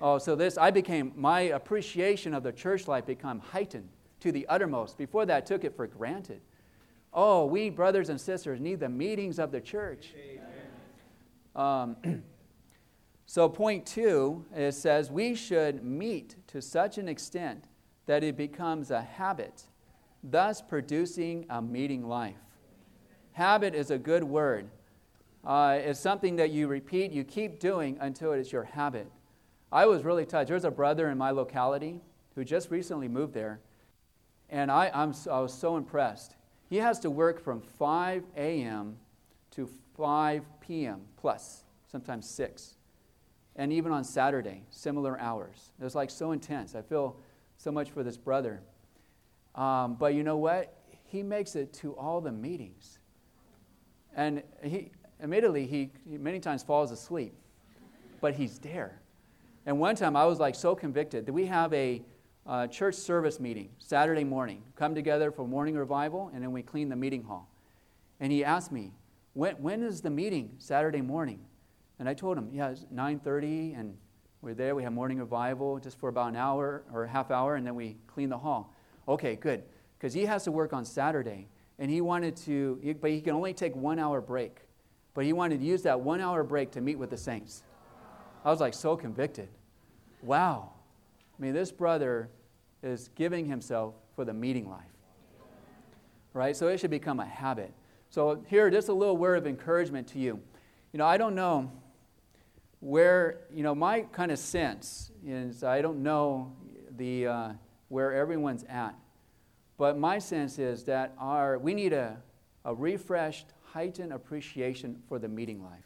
Oh, 0.00 0.18
so 0.18 0.34
this, 0.34 0.58
I 0.58 0.72
became, 0.72 1.12
my 1.14 1.42
appreciation 1.42 2.34
of 2.34 2.42
the 2.42 2.50
church 2.50 2.88
life 2.88 3.06
became 3.06 3.38
heightened 3.38 3.88
to 4.18 4.32
the 4.32 4.44
uttermost. 4.48 4.98
Before 4.98 5.24
that, 5.24 5.36
I 5.36 5.40
took 5.40 5.62
it 5.62 5.76
for 5.76 5.86
granted. 5.86 6.40
Oh, 7.14 7.46
we 7.46 7.70
brothers 7.70 8.08
and 8.08 8.20
sisters 8.20 8.60
need 8.60 8.80
the 8.80 8.88
meetings 8.88 9.38
of 9.38 9.52
the 9.52 9.60
church. 9.60 10.14
Um, 11.54 11.96
So, 13.28 13.48
point 13.48 13.84
two, 13.84 14.44
it 14.54 14.72
says 14.72 15.10
we 15.10 15.34
should 15.34 15.84
meet 15.84 16.36
to 16.46 16.62
such 16.62 16.96
an 16.96 17.08
extent 17.08 17.64
that 18.06 18.22
it 18.22 18.36
becomes 18.36 18.92
a 18.92 19.02
habit, 19.02 19.64
thus 20.22 20.62
producing 20.62 21.44
a 21.50 21.60
meeting 21.60 22.06
life. 22.06 22.36
Habit 23.32 23.74
is 23.74 23.90
a 23.90 23.98
good 23.98 24.22
word. 24.22 24.70
Uh, 25.46 25.78
it's 25.80 26.00
something 26.00 26.36
that 26.36 26.50
you 26.50 26.66
repeat, 26.66 27.12
you 27.12 27.24
keep 27.24 27.60
doing 27.60 27.96
until 28.00 28.32
it 28.32 28.40
is 28.40 28.50
your 28.50 28.64
habit. 28.64 29.10
I 29.70 29.86
was 29.86 30.04
really 30.04 30.26
touched. 30.26 30.48
There's 30.48 30.64
a 30.64 30.70
brother 30.70 31.08
in 31.08 31.16
my 31.16 31.30
locality 31.30 32.00
who 32.34 32.44
just 32.44 32.70
recently 32.70 33.08
moved 33.08 33.32
there, 33.32 33.60
and 34.50 34.70
I, 34.70 34.90
I'm, 34.92 35.14
I 35.30 35.40
was 35.40 35.54
so 35.54 35.76
impressed. 35.76 36.34
He 36.68 36.76
has 36.76 36.98
to 37.00 37.10
work 37.10 37.42
from 37.42 37.60
5 37.60 38.24
a.m. 38.36 38.96
to 39.52 39.68
5 39.96 40.44
p.m. 40.60 41.02
plus, 41.16 41.64
sometimes 41.90 42.28
6 42.28 42.74
and 43.58 43.72
even 43.72 43.90
on 43.90 44.04
Saturday, 44.04 44.62
similar 44.68 45.18
hours. 45.18 45.72
It 45.80 45.84
was 45.84 45.94
like 45.94 46.10
so 46.10 46.32
intense. 46.32 46.74
I 46.74 46.82
feel 46.82 47.16
so 47.56 47.72
much 47.72 47.90
for 47.90 48.02
this 48.02 48.18
brother. 48.18 48.60
Um, 49.54 49.94
but 49.94 50.12
you 50.12 50.22
know 50.22 50.36
what? 50.36 50.76
he 51.06 51.22
makes 51.22 51.56
it 51.56 51.72
to 51.72 51.92
all 51.92 52.20
the 52.20 52.32
meetings. 52.32 52.98
And 54.14 54.42
he, 54.62 54.90
admittedly, 55.22 55.66
he, 55.66 55.90
he 56.08 56.18
many 56.18 56.40
times 56.40 56.62
falls 56.62 56.90
asleep, 56.90 57.34
but 58.20 58.34
he's 58.34 58.58
there. 58.58 59.00
And 59.66 59.80
one 59.80 59.96
time 59.96 60.16
I 60.16 60.24
was 60.24 60.38
like 60.38 60.54
so 60.54 60.74
convicted 60.74 61.26
that 61.26 61.32
we 61.32 61.46
have 61.46 61.72
a 61.74 62.02
uh, 62.46 62.66
church 62.68 62.94
service 62.94 63.40
meeting 63.40 63.70
Saturday 63.78 64.24
morning, 64.24 64.62
come 64.76 64.94
together 64.94 65.30
for 65.32 65.46
morning 65.46 65.74
revival, 65.74 66.30
and 66.32 66.42
then 66.42 66.52
we 66.52 66.62
clean 66.62 66.88
the 66.88 66.96
meeting 66.96 67.24
hall. 67.24 67.50
And 68.20 68.30
he 68.30 68.44
asked 68.44 68.70
me, 68.70 68.92
when, 69.34 69.56
when 69.56 69.82
is 69.82 70.00
the 70.00 70.10
meeting 70.10 70.54
Saturday 70.58 71.02
morning? 71.02 71.40
And 71.98 72.08
I 72.08 72.14
told 72.14 72.38
him, 72.38 72.48
yeah, 72.52 72.70
it's 72.70 72.84
9.30, 72.94 73.78
and 73.78 73.96
we're 74.40 74.54
there. 74.54 74.74
We 74.74 74.82
have 74.84 74.92
morning 74.92 75.18
revival 75.18 75.78
just 75.78 75.98
for 75.98 76.08
about 76.08 76.28
an 76.28 76.36
hour 76.36 76.84
or 76.92 77.04
a 77.04 77.08
half 77.08 77.30
hour, 77.30 77.56
and 77.56 77.66
then 77.66 77.74
we 77.74 77.96
clean 78.06 78.28
the 78.28 78.38
hall. 78.38 78.72
Okay, 79.08 79.34
good. 79.36 79.64
Because 79.98 80.12
he 80.12 80.26
has 80.26 80.44
to 80.44 80.52
work 80.52 80.72
on 80.72 80.84
Saturday, 80.84 81.48
and 81.78 81.90
he 81.90 82.00
wanted 82.00 82.36
to, 82.36 82.96
but 83.00 83.10
he 83.10 83.20
can 83.20 83.34
only 83.34 83.54
take 83.54 83.74
one 83.74 83.98
hour 83.98 84.20
break. 84.20 84.60
But 85.16 85.24
he 85.24 85.32
wanted 85.32 85.60
to 85.60 85.66
use 85.66 85.82
that 85.84 85.98
one 85.98 86.20
hour 86.20 86.44
break 86.44 86.72
to 86.72 86.82
meet 86.82 86.96
with 86.96 87.08
the 87.08 87.16
saints. 87.16 87.62
I 88.44 88.50
was 88.50 88.60
like 88.60 88.74
so 88.74 88.96
convicted. 88.96 89.48
Wow. 90.22 90.72
I 91.38 91.42
mean, 91.42 91.54
this 91.54 91.72
brother 91.72 92.28
is 92.82 93.08
giving 93.14 93.46
himself 93.46 93.94
for 94.14 94.26
the 94.26 94.34
meeting 94.34 94.68
life. 94.68 94.82
Right? 96.34 96.54
So 96.54 96.68
it 96.68 96.78
should 96.80 96.90
become 96.90 97.18
a 97.18 97.24
habit. 97.24 97.72
So, 98.10 98.44
here, 98.46 98.68
just 98.68 98.90
a 98.90 98.92
little 98.92 99.16
word 99.16 99.38
of 99.38 99.46
encouragement 99.46 100.06
to 100.08 100.18
you. 100.18 100.38
You 100.92 100.98
know, 100.98 101.06
I 101.06 101.16
don't 101.16 101.34
know 101.34 101.72
where, 102.80 103.38
you 103.50 103.62
know, 103.62 103.74
my 103.74 104.02
kind 104.02 104.30
of 104.30 104.38
sense 104.38 105.10
is 105.24 105.64
I 105.64 105.80
don't 105.80 106.02
know 106.02 106.52
the, 106.94 107.26
uh, 107.26 107.52
where 107.88 108.12
everyone's 108.12 108.64
at. 108.68 108.94
But 109.78 109.98
my 109.98 110.18
sense 110.18 110.58
is 110.58 110.84
that 110.84 111.14
our, 111.18 111.58
we 111.58 111.72
need 111.72 111.94
a, 111.94 112.18
a 112.66 112.74
refreshed, 112.74 113.46
heightened 113.76 114.10
appreciation 114.10 114.96
for 115.06 115.18
the 115.18 115.28
meeting 115.28 115.62
life. 115.62 115.84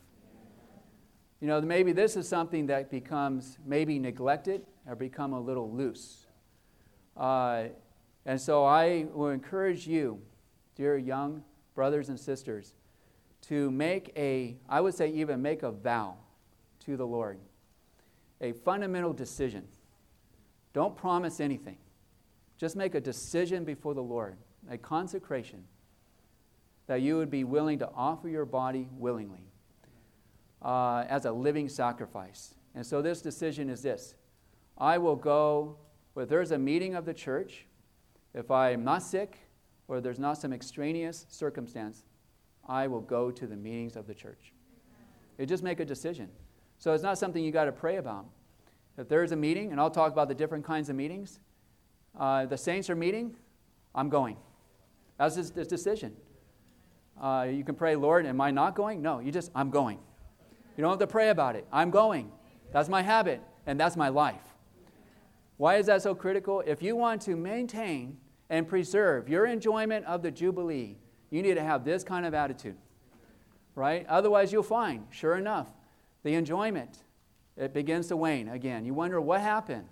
You 1.41 1.49
know, 1.49 1.61
maybe 1.61 1.91
this 1.91 2.15
is 2.15 2.29
something 2.29 2.67
that 2.67 2.89
becomes 2.89 3.59
maybe 3.67 3.99
neglected 3.99 4.65
or 4.87 4.95
become 4.95 5.33
a 5.33 5.41
little 5.41 5.69
loose. 5.73 6.27
Uh, 7.17 7.65
and 8.25 8.41
so 8.41 8.65
I 8.65 9.07
will 9.13 9.31
encourage 9.31 9.89
you, 9.89 10.23
dear 10.77 10.97
young 10.99 11.43
brothers 11.75 12.11
and 12.11 12.21
sisters, 12.21 12.75
to 13.49 13.73
make 13.73 14.13
a, 14.17 14.57
I 14.69 14.81
would 14.81 14.95
say, 14.95 15.09
even 15.09 15.43
make 15.43 15.65
a 15.65 15.73
vow 15.73 16.15
to 16.85 16.97
the 16.97 17.07
Lord, 17.07 17.41
a 18.41 18.53
fundamental 18.53 19.13
decision. 19.13 19.67
Don't 20.75 20.95
promise 20.95 21.41
anything. 21.41 21.79
Just 22.57 22.77
make 22.77 22.95
a 22.95 23.01
decision 23.01 23.65
before 23.65 23.95
the 23.95 24.03
Lord, 24.03 24.37
a 24.71 24.79
consecration, 24.79 25.65
that 26.91 27.03
you 27.03 27.17
would 27.17 27.31
be 27.31 27.45
willing 27.45 27.79
to 27.79 27.89
offer 27.95 28.29
your 28.29 28.45
body 28.45 28.89
willingly 28.99 29.47
uh, 30.61 31.05
as 31.09 31.25
a 31.25 31.31
living 31.31 31.69
sacrifice. 31.69 32.57
And 32.75 32.85
so 32.85 33.01
this 33.01 33.23
decision 33.23 33.71
is 33.71 33.81
this 33.81 34.17
I 34.77 34.99
will 34.99 35.15
go, 35.15 35.77
if 36.17 36.29
there's 36.29 36.51
a 36.51 36.59
meeting 36.59 36.97
of 36.97 37.05
the 37.05 37.15
church, 37.15 37.67
if 38.35 38.51
I'm 38.51 38.83
not 38.83 39.05
sick 39.05 39.39
or 39.87 40.01
there's 40.01 40.19
not 40.19 40.39
some 40.39 40.53
extraneous 40.53 41.27
circumstance, 41.29 42.03
I 42.67 42.89
will 42.89 43.03
go 43.03 43.31
to 43.31 43.47
the 43.47 43.57
meetings 43.57 43.95
of 43.95 44.09
the 44.09 44.15
church. 44.15 44.53
You 45.39 45.47
just 45.47 45.63
make 45.63 45.79
a 45.79 45.85
decision. 45.85 46.29
So 46.79 46.93
it's 46.93 47.05
not 47.05 47.19
something 47.19 47.45
you 47.45 47.53
got 47.53 47.67
to 47.67 47.73
pray 47.73 47.99
about. 47.99 48.27
If 48.99 49.09
there's 49.09 49.31
a 49.31 49.37
meeting, 49.37 49.71
and 49.71 49.81
I'll 49.81 49.93
talk 49.93 50.11
about 50.11 50.27
the 50.27 50.35
different 50.35 50.65
kinds 50.65 50.91
of 50.91 50.97
meetings, 50.97 51.39
uh, 52.19 52.47
the 52.47 52.59
saints 52.59 52.91
are 52.91 52.97
meeting, 52.97 53.37
I'm 53.95 54.09
going. 54.09 54.37
That's 55.19 55.37
his 55.37 55.53
decision. 55.53 56.17
Uh, 57.21 57.47
you 57.51 57.65
can 57.65 57.75
pray, 57.75 57.97
Lord, 57.97 58.25
am 58.25 58.41
I 58.41 58.51
not 58.51 58.75
going? 58.75 59.03
No, 59.03 59.21
you 59.21 59.31
just, 59.31 59.51
I'm 59.55 59.71
going. 59.71 59.99
You 60.77 60.83
don't 60.83 60.91
have 60.91 61.01
to 61.01 61.07
pray 61.07 61.29
about 61.29 61.57
it. 61.57 61.67
I'm 61.71 61.91
going. 61.91 62.33
That's 62.73 62.89
my 62.89 63.03
habit, 63.03 63.43
and 63.67 63.79
that's 63.79 63.97
my 63.97 64.09
life. 64.09 64.43
Why 65.59 65.77
is 65.77 65.87
that 65.87 66.01
so 66.01 66.15
critical? 66.15 66.63
If 66.67 66.83
you 66.83 66.97
want 66.97 67.21
to 67.23 67.37
maintain 67.37 68.17
and 68.49 68.67
preserve 68.67 69.29
your 69.29 69.45
enjoyment 69.45 70.07
of 70.07 70.23
the 70.23 70.31
Jubilee, 70.31 70.97
you 71.29 71.43
need 71.43 71.55
to 71.55 71.63
have 71.63 71.85
this 71.85 72.03
kind 72.03 72.25
of 72.25 72.33
attitude, 72.33 72.77
right? 73.75 74.07
Otherwise, 74.09 74.53
you'll 74.53 74.63
find, 74.63 75.07
sure 75.11 75.37
enough, 75.37 75.69
the 76.23 76.35
enjoyment, 76.35 77.05
it 77.57 77.75
begins 77.75 78.09
to 78.09 78.17
wane 78.17 78.49
again. 78.49 78.87
You 78.87 78.95
wonder 78.95 79.21
what 79.21 79.43
happened. 79.43 79.87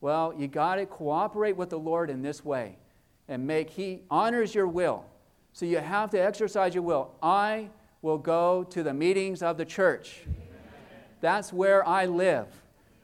Well, 0.00 0.32
you 0.36 0.46
got 0.46 0.76
to 0.76 0.86
cooperate 0.86 1.56
with 1.56 1.70
the 1.70 1.78
Lord 1.78 2.10
in 2.10 2.22
this 2.22 2.44
way 2.44 2.78
and 3.26 3.46
make 3.46 3.70
He 3.70 4.02
honors 4.10 4.54
your 4.54 4.68
will. 4.68 5.04
So 5.52 5.66
you 5.66 5.78
have 5.78 6.10
to 6.10 6.18
exercise 6.18 6.74
your 6.74 6.82
will. 6.82 7.14
I 7.22 7.68
will 8.00 8.18
go 8.18 8.64
to 8.64 8.82
the 8.82 8.94
meetings 8.94 9.42
of 9.42 9.56
the 9.56 9.64
church. 9.64 10.20
That's 11.20 11.52
where 11.52 11.86
I 11.86 12.06
live. 12.06 12.48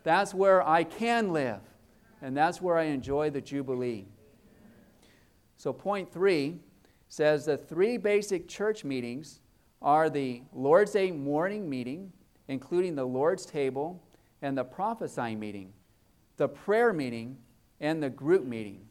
That's 0.03 0.35
where 0.35 0.67
I 0.67 0.85
can 0.85 1.33
live. 1.33 1.61
And 2.21 2.37
that's 2.37 2.61
where 2.61 2.77
I 2.77 2.85
enjoy 2.85 3.31
the 3.31 3.41
Jubilee. 3.41 4.07
So, 5.57 5.73
point 5.73 6.13
three 6.13 6.59
says 7.09 7.47
the 7.47 7.57
three 7.57 7.97
basic 7.97 8.49
church 8.49 8.85
meetings 8.85 9.41
are 9.81 10.11
the 10.11 10.43
Lord's 10.53 10.93
Day 10.93 11.11
morning 11.11 11.69
meeting, 11.69 12.13
including 12.49 12.95
the 12.95 13.05
Lord's 13.05 13.47
table, 13.47 14.03
and 14.43 14.57
the 14.57 14.65
prophesying 14.65 15.39
meeting, 15.39 15.73
the 16.37 16.49
prayer 16.49 16.93
meeting, 16.93 17.39
and 17.81 18.03
the 18.03 18.11
group 18.11 18.45
meeting. 18.45 18.88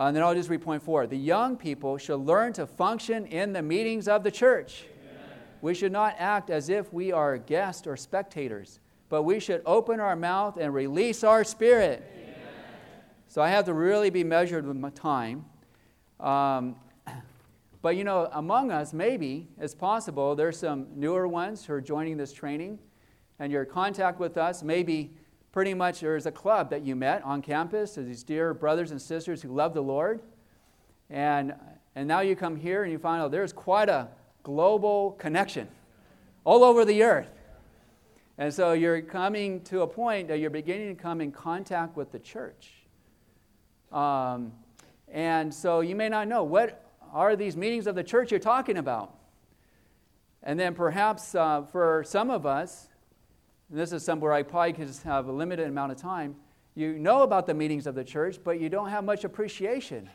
Uh, 0.00 0.04
and 0.04 0.16
then 0.16 0.22
I'll 0.22 0.34
just 0.34 0.48
read 0.48 0.62
point 0.62 0.82
four. 0.82 1.06
The 1.06 1.18
young 1.18 1.58
people 1.58 1.98
should 1.98 2.20
learn 2.20 2.54
to 2.54 2.66
function 2.66 3.26
in 3.26 3.52
the 3.52 3.60
meetings 3.60 4.08
of 4.08 4.22
the 4.22 4.30
church. 4.30 4.86
Amen. 5.02 5.38
We 5.60 5.74
should 5.74 5.92
not 5.92 6.14
act 6.18 6.48
as 6.48 6.70
if 6.70 6.90
we 6.90 7.12
are 7.12 7.36
guests 7.36 7.86
or 7.86 7.98
spectators, 7.98 8.80
but 9.10 9.24
we 9.24 9.38
should 9.38 9.60
open 9.66 10.00
our 10.00 10.16
mouth 10.16 10.56
and 10.56 10.72
release 10.72 11.22
our 11.22 11.44
spirit. 11.44 12.02
Amen. 12.14 12.34
So 13.28 13.42
I 13.42 13.50
have 13.50 13.66
to 13.66 13.74
really 13.74 14.08
be 14.08 14.24
measured 14.24 14.66
with 14.66 14.78
my 14.78 14.88
time. 14.88 15.44
Um, 16.18 16.76
but 17.82 17.94
you 17.94 18.04
know, 18.04 18.30
among 18.32 18.72
us, 18.72 18.94
maybe 18.94 19.48
it's 19.60 19.74
possible 19.74 20.34
there's 20.34 20.58
some 20.58 20.86
newer 20.96 21.28
ones 21.28 21.66
who 21.66 21.74
are 21.74 21.80
joining 21.82 22.16
this 22.16 22.32
training, 22.32 22.78
and 23.38 23.52
your 23.52 23.66
contact 23.66 24.18
with 24.18 24.38
us 24.38 24.62
maybe 24.62 25.12
pretty 25.52 25.74
much 25.74 26.00
there's 26.00 26.26
a 26.26 26.32
club 26.32 26.70
that 26.70 26.82
you 26.82 26.94
met 26.94 27.22
on 27.24 27.42
campus 27.42 27.94
these 27.94 28.22
dear 28.22 28.54
brothers 28.54 28.90
and 28.90 29.02
sisters 29.02 29.42
who 29.42 29.48
love 29.48 29.74
the 29.74 29.82
Lord. 29.82 30.20
And, 31.08 31.54
and 31.96 32.06
now 32.06 32.20
you 32.20 32.36
come 32.36 32.56
here 32.56 32.84
and 32.84 32.92
you 32.92 32.98
find 32.98 33.20
out 33.20 33.30
there's 33.30 33.52
quite 33.52 33.88
a 33.88 34.08
global 34.42 35.12
connection 35.12 35.68
all 36.44 36.62
over 36.62 36.84
the 36.84 37.02
earth. 37.02 37.28
And 38.38 38.54
so 38.54 38.72
you're 38.72 39.02
coming 39.02 39.60
to 39.64 39.82
a 39.82 39.86
point 39.86 40.28
that 40.28 40.38
you're 40.38 40.50
beginning 40.50 40.96
to 40.96 41.02
come 41.02 41.20
in 41.20 41.30
contact 41.30 41.96
with 41.96 42.10
the 42.10 42.18
church. 42.18 42.72
Um, 43.92 44.52
and 45.08 45.52
so 45.52 45.80
you 45.80 45.96
may 45.96 46.08
not 46.08 46.28
know 46.28 46.44
what 46.44 46.84
are 47.12 47.34
these 47.34 47.56
meetings 47.56 47.86
of 47.86 47.96
the 47.96 48.04
church 48.04 48.30
you're 48.30 48.40
talking 48.40 48.78
about. 48.78 49.14
And 50.42 50.58
then 50.58 50.74
perhaps 50.74 51.34
uh, 51.34 51.62
for 51.62 52.04
some 52.06 52.30
of 52.30 52.46
us, 52.46 52.88
and 53.70 53.78
this 53.78 53.92
is 53.92 54.04
somewhere 54.04 54.32
I 54.32 54.42
probably 54.42 54.72
could 54.72 54.90
have 55.04 55.28
a 55.28 55.32
limited 55.32 55.68
amount 55.68 55.92
of 55.92 55.98
time, 55.98 56.36
you 56.74 56.98
know 56.98 57.22
about 57.22 57.46
the 57.46 57.54
meetings 57.54 57.86
of 57.86 57.94
the 57.94 58.04
church, 58.04 58.38
but 58.42 58.60
you 58.60 58.68
don't 58.68 58.88
have 58.88 59.04
much 59.04 59.24
appreciation. 59.24 60.08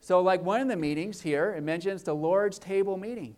So, 0.00 0.20
like 0.20 0.42
one 0.42 0.60
of 0.60 0.68
the 0.68 0.76
meetings 0.76 1.20
here, 1.20 1.52
it 1.52 1.62
mentions 1.62 2.02
the 2.02 2.14
Lord's 2.14 2.58
table 2.58 2.96
meeting. 2.96 3.36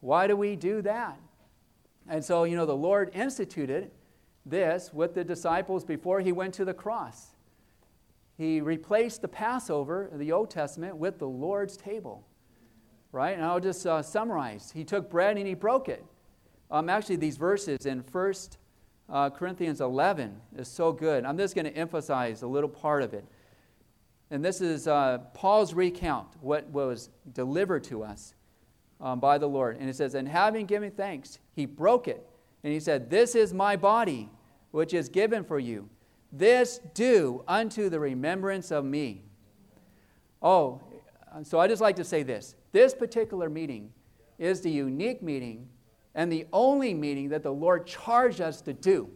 Why 0.00 0.26
do 0.26 0.36
we 0.36 0.56
do 0.56 0.82
that? 0.82 1.18
And 2.08 2.24
so, 2.24 2.44
you 2.44 2.56
know, 2.56 2.66
the 2.66 2.76
Lord 2.76 3.10
instituted 3.14 3.90
this 4.44 4.92
with 4.92 5.14
the 5.14 5.24
disciples 5.24 5.84
before 5.84 6.20
he 6.20 6.32
went 6.32 6.54
to 6.54 6.64
the 6.64 6.74
cross. 6.74 7.28
He 8.36 8.60
replaced 8.60 9.22
the 9.22 9.28
Passover 9.28 10.10
the 10.12 10.32
Old 10.32 10.50
Testament 10.50 10.96
with 10.96 11.18
the 11.18 11.28
Lord's 11.28 11.76
table. 11.76 12.26
Right? 13.12 13.36
And 13.36 13.44
I'll 13.44 13.60
just 13.60 13.86
uh, 13.86 14.02
summarize. 14.02 14.72
He 14.72 14.84
took 14.84 15.08
bread 15.08 15.38
and 15.38 15.46
he 15.46 15.54
broke 15.54 15.88
it. 15.88 16.04
Um, 16.74 16.88
actually, 16.88 17.16
these 17.16 17.36
verses 17.36 17.86
in 17.86 18.00
1 18.00 18.34
uh, 19.08 19.30
Corinthians 19.30 19.80
11 19.80 20.40
is 20.56 20.66
so 20.66 20.90
good. 20.90 21.24
I'm 21.24 21.38
just 21.38 21.54
going 21.54 21.66
to 21.66 21.76
emphasize 21.76 22.42
a 22.42 22.48
little 22.48 22.68
part 22.68 23.04
of 23.04 23.14
it. 23.14 23.24
And 24.32 24.44
this 24.44 24.60
is 24.60 24.88
uh, 24.88 25.18
Paul's 25.34 25.72
recount, 25.72 26.26
what 26.40 26.68
was 26.70 27.10
delivered 27.32 27.84
to 27.84 28.02
us 28.02 28.34
um, 29.00 29.20
by 29.20 29.38
the 29.38 29.46
Lord. 29.46 29.76
And 29.78 29.88
it 29.88 29.94
says, 29.94 30.16
And 30.16 30.26
having 30.26 30.66
given 30.66 30.90
thanks, 30.90 31.38
he 31.54 31.64
broke 31.64 32.08
it. 32.08 32.28
And 32.64 32.72
he 32.72 32.80
said, 32.80 33.08
This 33.08 33.36
is 33.36 33.54
my 33.54 33.76
body, 33.76 34.28
which 34.72 34.94
is 34.94 35.08
given 35.08 35.44
for 35.44 35.60
you. 35.60 35.88
This 36.32 36.80
do 36.92 37.44
unto 37.46 37.88
the 37.88 38.00
remembrance 38.00 38.72
of 38.72 38.84
me. 38.84 39.22
Oh, 40.42 40.80
so 41.44 41.60
I 41.60 41.68
just 41.68 41.80
like 41.80 41.94
to 41.96 42.04
say 42.04 42.24
this. 42.24 42.56
This 42.72 42.94
particular 42.94 43.48
meeting 43.48 43.92
is 44.40 44.60
the 44.60 44.70
unique 44.72 45.22
meeting 45.22 45.68
and 46.14 46.30
the 46.30 46.46
only 46.52 46.94
meeting 46.94 47.30
that 47.30 47.42
the 47.42 47.52
Lord 47.52 47.86
charged 47.86 48.40
us 48.40 48.60
to 48.62 48.72
do. 48.72 49.10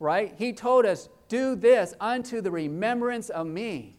Right? 0.00 0.34
He 0.36 0.52
told 0.52 0.84
us, 0.84 1.08
Do 1.28 1.54
this 1.54 1.94
unto 2.00 2.40
the 2.40 2.50
remembrance 2.50 3.30
of 3.30 3.46
me. 3.46 3.96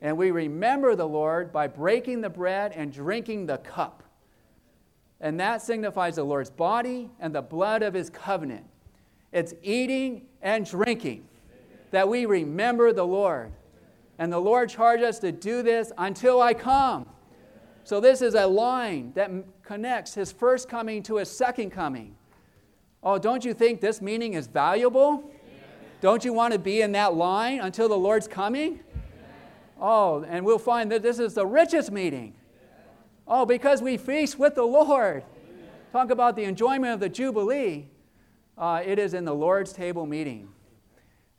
And 0.00 0.16
we 0.16 0.30
remember 0.30 0.96
the 0.96 1.06
Lord 1.06 1.52
by 1.52 1.66
breaking 1.66 2.20
the 2.20 2.30
bread 2.30 2.72
and 2.74 2.92
drinking 2.92 3.46
the 3.46 3.58
cup. 3.58 4.02
And 5.20 5.38
that 5.38 5.60
signifies 5.60 6.16
the 6.16 6.24
Lord's 6.24 6.50
body 6.50 7.10
and 7.20 7.34
the 7.34 7.42
blood 7.42 7.82
of 7.82 7.92
his 7.92 8.08
covenant. 8.08 8.64
It's 9.32 9.52
eating 9.62 10.26
and 10.40 10.64
drinking 10.64 11.28
that 11.90 12.08
we 12.08 12.24
remember 12.24 12.92
the 12.92 13.06
Lord. 13.06 13.52
And 14.18 14.32
the 14.32 14.38
Lord 14.38 14.68
charged 14.68 15.02
us 15.02 15.18
to 15.20 15.32
do 15.32 15.62
this 15.62 15.92
until 15.98 16.40
I 16.40 16.54
come. 16.54 17.06
So, 17.84 18.00
this 18.00 18.22
is 18.22 18.34
a 18.34 18.46
line 18.46 19.12
that 19.14 19.30
connects 19.70 20.14
his 20.14 20.32
first 20.32 20.68
coming 20.68 21.00
to 21.00 21.18
his 21.18 21.30
second 21.30 21.70
coming. 21.70 22.16
Oh, 23.04 23.18
don't 23.18 23.44
you 23.44 23.54
think 23.54 23.80
this 23.80 24.02
meaning 24.02 24.34
is 24.34 24.48
valuable? 24.48 25.30
Don't 26.00 26.24
you 26.24 26.32
want 26.32 26.52
to 26.52 26.58
be 26.58 26.80
in 26.80 26.90
that 26.90 27.14
line 27.14 27.60
until 27.60 27.88
the 27.88 27.96
Lord's 27.96 28.26
coming? 28.26 28.80
Oh, 29.80 30.24
and 30.24 30.44
we'll 30.44 30.58
find 30.58 30.90
that 30.90 31.04
this 31.04 31.20
is 31.20 31.34
the 31.34 31.46
richest 31.46 31.92
meeting. 31.92 32.34
Oh, 33.28 33.46
because 33.46 33.80
we 33.80 33.96
feast 33.96 34.40
with 34.40 34.56
the 34.56 34.64
Lord. 34.64 35.22
Talk 35.92 36.10
about 36.10 36.34
the 36.34 36.42
enjoyment 36.42 36.92
of 36.92 36.98
the 36.98 37.08
Jubilee. 37.08 37.86
Uh, 38.58 38.82
it 38.84 38.98
is 38.98 39.14
in 39.14 39.24
the 39.24 39.34
Lord's 39.34 39.72
table 39.72 40.04
meeting. 40.04 40.48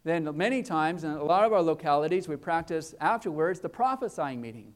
Then, 0.06 0.38
many 0.38 0.64
times, 0.64 1.04
in 1.04 1.12
a 1.12 1.22
lot 1.22 1.44
of 1.44 1.52
our 1.52 1.62
localities, 1.62 2.30
we 2.30 2.38
practice 2.38 2.96
afterwards 3.02 3.60
the 3.60 3.68
prophesying 3.68 4.40
meeting. 4.40 4.74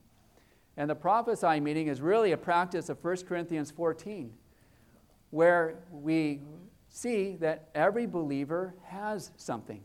And 0.78 0.90
the 0.90 0.96
prophesying 0.96 1.64
meeting 1.64 1.88
is 1.88 2.02
really 2.02 2.32
a 2.34 2.38
practice 2.38 2.90
of 2.90 3.04
1 3.04 3.18
Corinthians 3.28 3.72
14, 3.72 4.32
where 5.30 5.76
we 5.92 6.42
see 6.90 7.36
that 7.38 7.70
every 7.74 8.06
believer 8.06 8.74
has 8.86 9.32
something. 9.38 9.82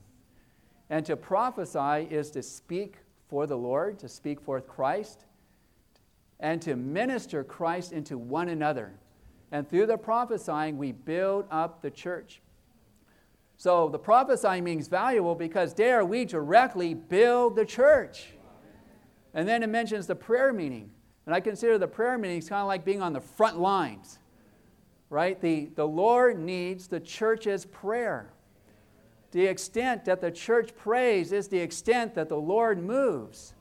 And 0.89 1.07
to 1.07 1.17
prophesy 1.17 2.09
is 2.13 2.31
to 2.33 2.43
speak 2.43 2.97
for 3.29 3.47
the 3.47 3.57
Lord, 3.57 3.99
to 4.01 4.09
speak 4.09 4.41
forth 4.41 4.67
Christ, 4.67 5.25
and 6.41 6.61
to 6.63 6.75
minister 6.75 7.45
Christ 7.45 7.93
into 7.93 8.19
one 8.19 8.49
another. 8.49 8.93
And 9.53 9.69
through 9.69 9.87
the 9.87 9.99
prophesying, 9.99 10.79
we 10.79 10.93
build 10.93 11.47
up 11.51 11.83
the 11.83 11.91
church. 11.91 12.41
So 13.57 13.89
the 13.89 13.99
prophesying 13.99 14.65
means 14.65 14.89
valuable 14.89 15.35
because 15.35 15.75
there 15.75 16.05
we 16.05 16.25
directly 16.25 16.95
build 16.95 17.57
the 17.57 17.67
church. 17.67 18.29
And 19.35 19.47
then 19.47 19.63
it 19.63 19.69
mentions 19.69 20.07
the 20.07 20.15
prayer 20.15 20.53
meeting. 20.53 20.91
And 21.27 21.35
I 21.35 21.41
consider 21.41 21.79
the 21.79 21.87
prayer 21.87 22.19
meetings 22.19 22.49
kind 22.49 22.61
of 22.61 22.67
like 22.67 22.85
being 22.85 23.03
on 23.03 23.13
the 23.13 23.21
front 23.21 23.61
lines, 23.61 24.19
right? 25.11 25.41
The, 25.41 25.71
the 25.77 25.87
Lord 25.87 26.39
needs 26.39 26.89
the 26.89 27.01
church's 27.01 27.67
prayer. 27.67 28.33
The 29.31 29.47
extent 29.47 30.05
that 30.07 30.21
the 30.21 30.31
church 30.31 30.75
prays 30.77 31.31
is 31.31 31.49
the 31.49 31.59
extent 31.59 32.15
that 32.15 32.29
the 32.29 32.37
Lord 32.37 32.83
moves. 32.83 33.55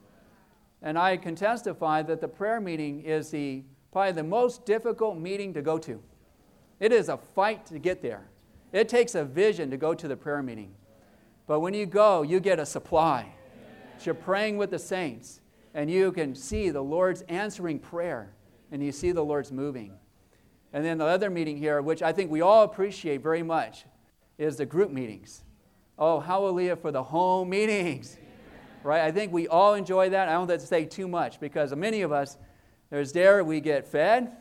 And 0.82 0.98
I 0.98 1.18
can 1.18 1.36
testify 1.36 2.02
that 2.04 2.22
the 2.22 2.28
prayer 2.28 2.60
meeting 2.60 3.02
is 3.02 3.30
the, 3.30 3.64
probably 3.92 4.14
the 4.14 4.24
most 4.24 4.66
difficult 4.66 5.18
meeting 5.18 5.54
to 5.54 5.62
go 5.62 5.78
to. 5.78 6.02
It 6.80 6.92
is 6.92 7.10
a 7.10 7.18
fight 7.18 7.66
to 7.68 7.78
get 7.78 8.02
there. 8.02 8.30
It 8.72 8.88
takes 8.88 9.14
a 9.14 9.26
vision 9.26 9.70
to 9.72 9.78
go 9.78 9.94
to 9.94 10.08
the 10.08 10.16
prayer 10.16 10.42
meeting. 10.42 10.74
But 11.46 11.60
when 11.60 11.74
you 11.74 11.86
go, 11.86 12.22
you 12.22 12.40
get 12.40 12.60
a 12.60 12.66
supply. 12.66 13.34
You're 14.04 14.16
praying 14.16 14.58
with 14.58 14.72
the 14.72 14.80
saints 14.80 15.42
and 15.74 15.90
you 15.90 16.12
can 16.12 16.36
see 16.36 16.70
the 16.70 16.82
Lord's 16.82 17.22
answering 17.24 17.80
prayer 17.80 18.34
and 18.72 18.84
you 18.84 18.92
see 18.92 19.12
the 19.12 19.24
Lord's 19.24 19.52
moving. 19.52 19.94
And 20.74 20.86
then 20.86 20.98
the 21.00 21.06
other 21.06 21.30
meeting 21.30 21.58
here, 21.58 21.82
which 21.82 22.02
I 22.02 22.12
think 22.12 22.30
we 22.30 22.42
all 22.42 22.64
appreciate 22.64 23.22
very 23.22 23.44
much, 23.44 23.86
is 24.38 24.58
the 24.58 24.66
group 24.66 24.92
meetings. 24.92 25.44
Oh, 25.98 26.20
hallelujah 26.20 26.76
for 26.76 26.92
the 26.92 27.04
home 27.04 27.50
meetings. 27.50 28.18
Right? 28.84 29.02
I 29.02 29.12
think 29.12 29.34
we 29.34 29.48
all 29.48 29.74
enjoy 29.74 30.10
that. 30.12 30.30
I 30.30 30.34
don't 30.34 30.50
have 30.50 30.60
to 30.60 30.66
say 30.66 30.86
too 30.86 31.08
much 31.08 31.40
because 31.40 31.76
many 31.76 32.02
of 32.02 32.12
us, 32.12 32.38
there's 32.90 33.12
there 33.12 33.44
we 33.44 33.60
get 33.60 33.86
fed, 33.86 34.32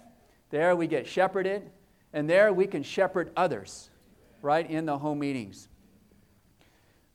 there 0.51 0.77
we 0.77 0.87
get 0.87 1.07
shepherded, 1.07 1.71
and 2.13 2.31
there 2.31 2.53
we 2.53 2.67
can 2.67 2.83
shepherd 2.83 3.31
others, 3.37 3.91
right, 4.41 4.69
in 4.71 4.87
the 4.87 4.97
home 4.97 5.19
meetings. 5.19 5.69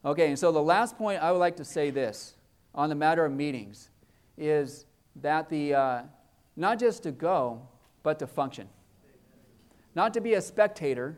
Okay, 0.04 0.28
and 0.28 0.38
so 0.38 0.52
the 0.52 0.62
last 0.62 0.98
point 0.98 1.22
I 1.22 1.32
would 1.32 1.38
like 1.38 1.56
to 1.56 1.64
say 1.64 1.90
this 1.90 2.34
on 2.74 2.90
the 2.90 2.94
matter 2.94 3.24
of 3.24 3.32
meetings 3.32 3.88
is 4.36 4.86
that 5.16 5.48
the, 5.48 5.74
uh, 5.74 6.02
not 6.56 6.78
just 6.78 7.02
to 7.04 7.12
go, 7.12 7.62
but 8.02 8.18
to 8.18 8.26
function. 8.26 8.68
Not 9.94 10.14
to 10.14 10.20
be 10.20 10.34
a 10.34 10.40
spectator, 10.40 11.16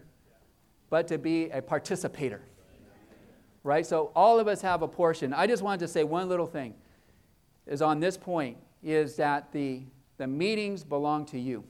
but 0.90 1.08
to 1.08 1.18
be 1.18 1.50
a 1.50 1.62
participator. 1.62 2.42
Right? 3.62 3.84
So 3.84 4.12
all 4.14 4.38
of 4.38 4.46
us 4.46 4.62
have 4.62 4.82
a 4.82 4.88
portion. 4.88 5.32
I 5.32 5.46
just 5.46 5.62
wanted 5.62 5.80
to 5.80 5.88
say 5.88 6.04
one 6.04 6.28
little 6.28 6.46
thing 6.46 6.74
is 7.66 7.82
on 7.82 7.98
this 7.98 8.16
point 8.16 8.58
is 8.82 9.16
that 9.16 9.50
the, 9.50 9.82
the 10.18 10.26
meetings 10.26 10.84
belong 10.84 11.26
to 11.26 11.38
you. 11.38 11.64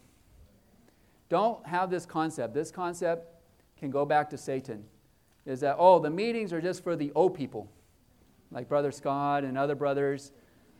Don't 1.29 1.65
have 1.67 1.91
this 1.91 2.05
concept. 2.05 2.55
This 2.55 2.71
concept 2.71 3.27
can 3.79 3.91
go 3.91 4.05
back 4.05 4.31
to 4.31 4.39
Satan. 4.39 4.85
Is 5.47 5.61
that, 5.61 5.77
oh, 5.79 5.99
the 5.99 6.11
meetings 6.11 6.53
are 6.53 6.61
just 6.61 6.83
for 6.85 6.97
the 6.97 7.13
O 7.15 7.29
people, 7.29 7.71
like 8.51 8.69
Brother 8.69 8.93
Scott 8.93 9.45
and 9.45 9.57
other 9.57 9.75
brothers. 9.75 10.33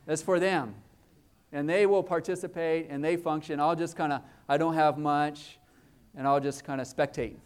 It's 0.07 0.23
for 0.23 0.39
them. 0.39 0.75
And 1.53 1.69
they 1.69 1.87
will 1.87 2.03
participate 2.03 2.89
and 2.91 3.03
they 3.03 3.17
function. 3.17 3.61
I'll 3.61 3.77
just 3.77 3.97
kind 3.97 4.13
of, 4.13 4.23
I 4.49 4.57
don't 4.57 4.75
have 4.75 4.99
much, 4.99 5.59
and 6.17 6.27
I'll 6.27 6.41
just 6.41 6.65
kind 6.65 6.81
of 6.81 6.87
spectate. 6.87 7.37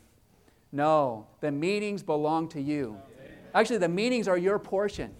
No, 0.72 1.26
the 1.40 1.50
meetings 1.50 2.02
belong 2.02 2.48
to 2.50 2.60
you. 2.60 2.96
Actually, 3.54 3.78
the 3.78 3.88
meetings 3.88 4.28
are 4.28 4.38
your 4.38 4.58
portion. 4.58 5.12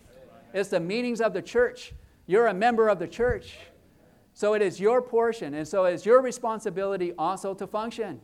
It's 0.54 0.68
the 0.68 0.80
meetings 0.80 1.20
of 1.20 1.32
the 1.32 1.42
church. 1.42 1.92
You're 2.26 2.46
a 2.46 2.54
member 2.54 2.88
of 2.88 2.98
the 2.98 3.08
church. 3.08 3.56
So 4.34 4.54
it 4.54 4.62
is 4.62 4.80
your 4.80 5.02
portion. 5.02 5.54
And 5.54 5.66
so 5.66 5.84
it's 5.84 6.06
your 6.06 6.22
responsibility 6.22 7.12
also 7.18 7.54
to 7.54 7.66
function, 7.66 8.20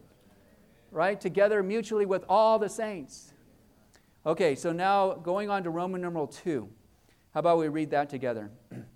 right? 0.90 1.20
Together 1.20 1.62
mutually 1.62 2.06
with 2.06 2.24
all 2.28 2.58
the 2.58 2.68
saints. 2.68 3.32
Okay, 4.24 4.54
so 4.54 4.72
now 4.72 5.14
going 5.14 5.50
on 5.50 5.62
to 5.64 5.70
Roman 5.70 6.00
numeral 6.00 6.26
2. 6.26 6.68
How 7.34 7.40
about 7.40 7.58
we 7.58 7.68
read 7.68 7.90
that 7.90 8.08
together? 8.08 8.50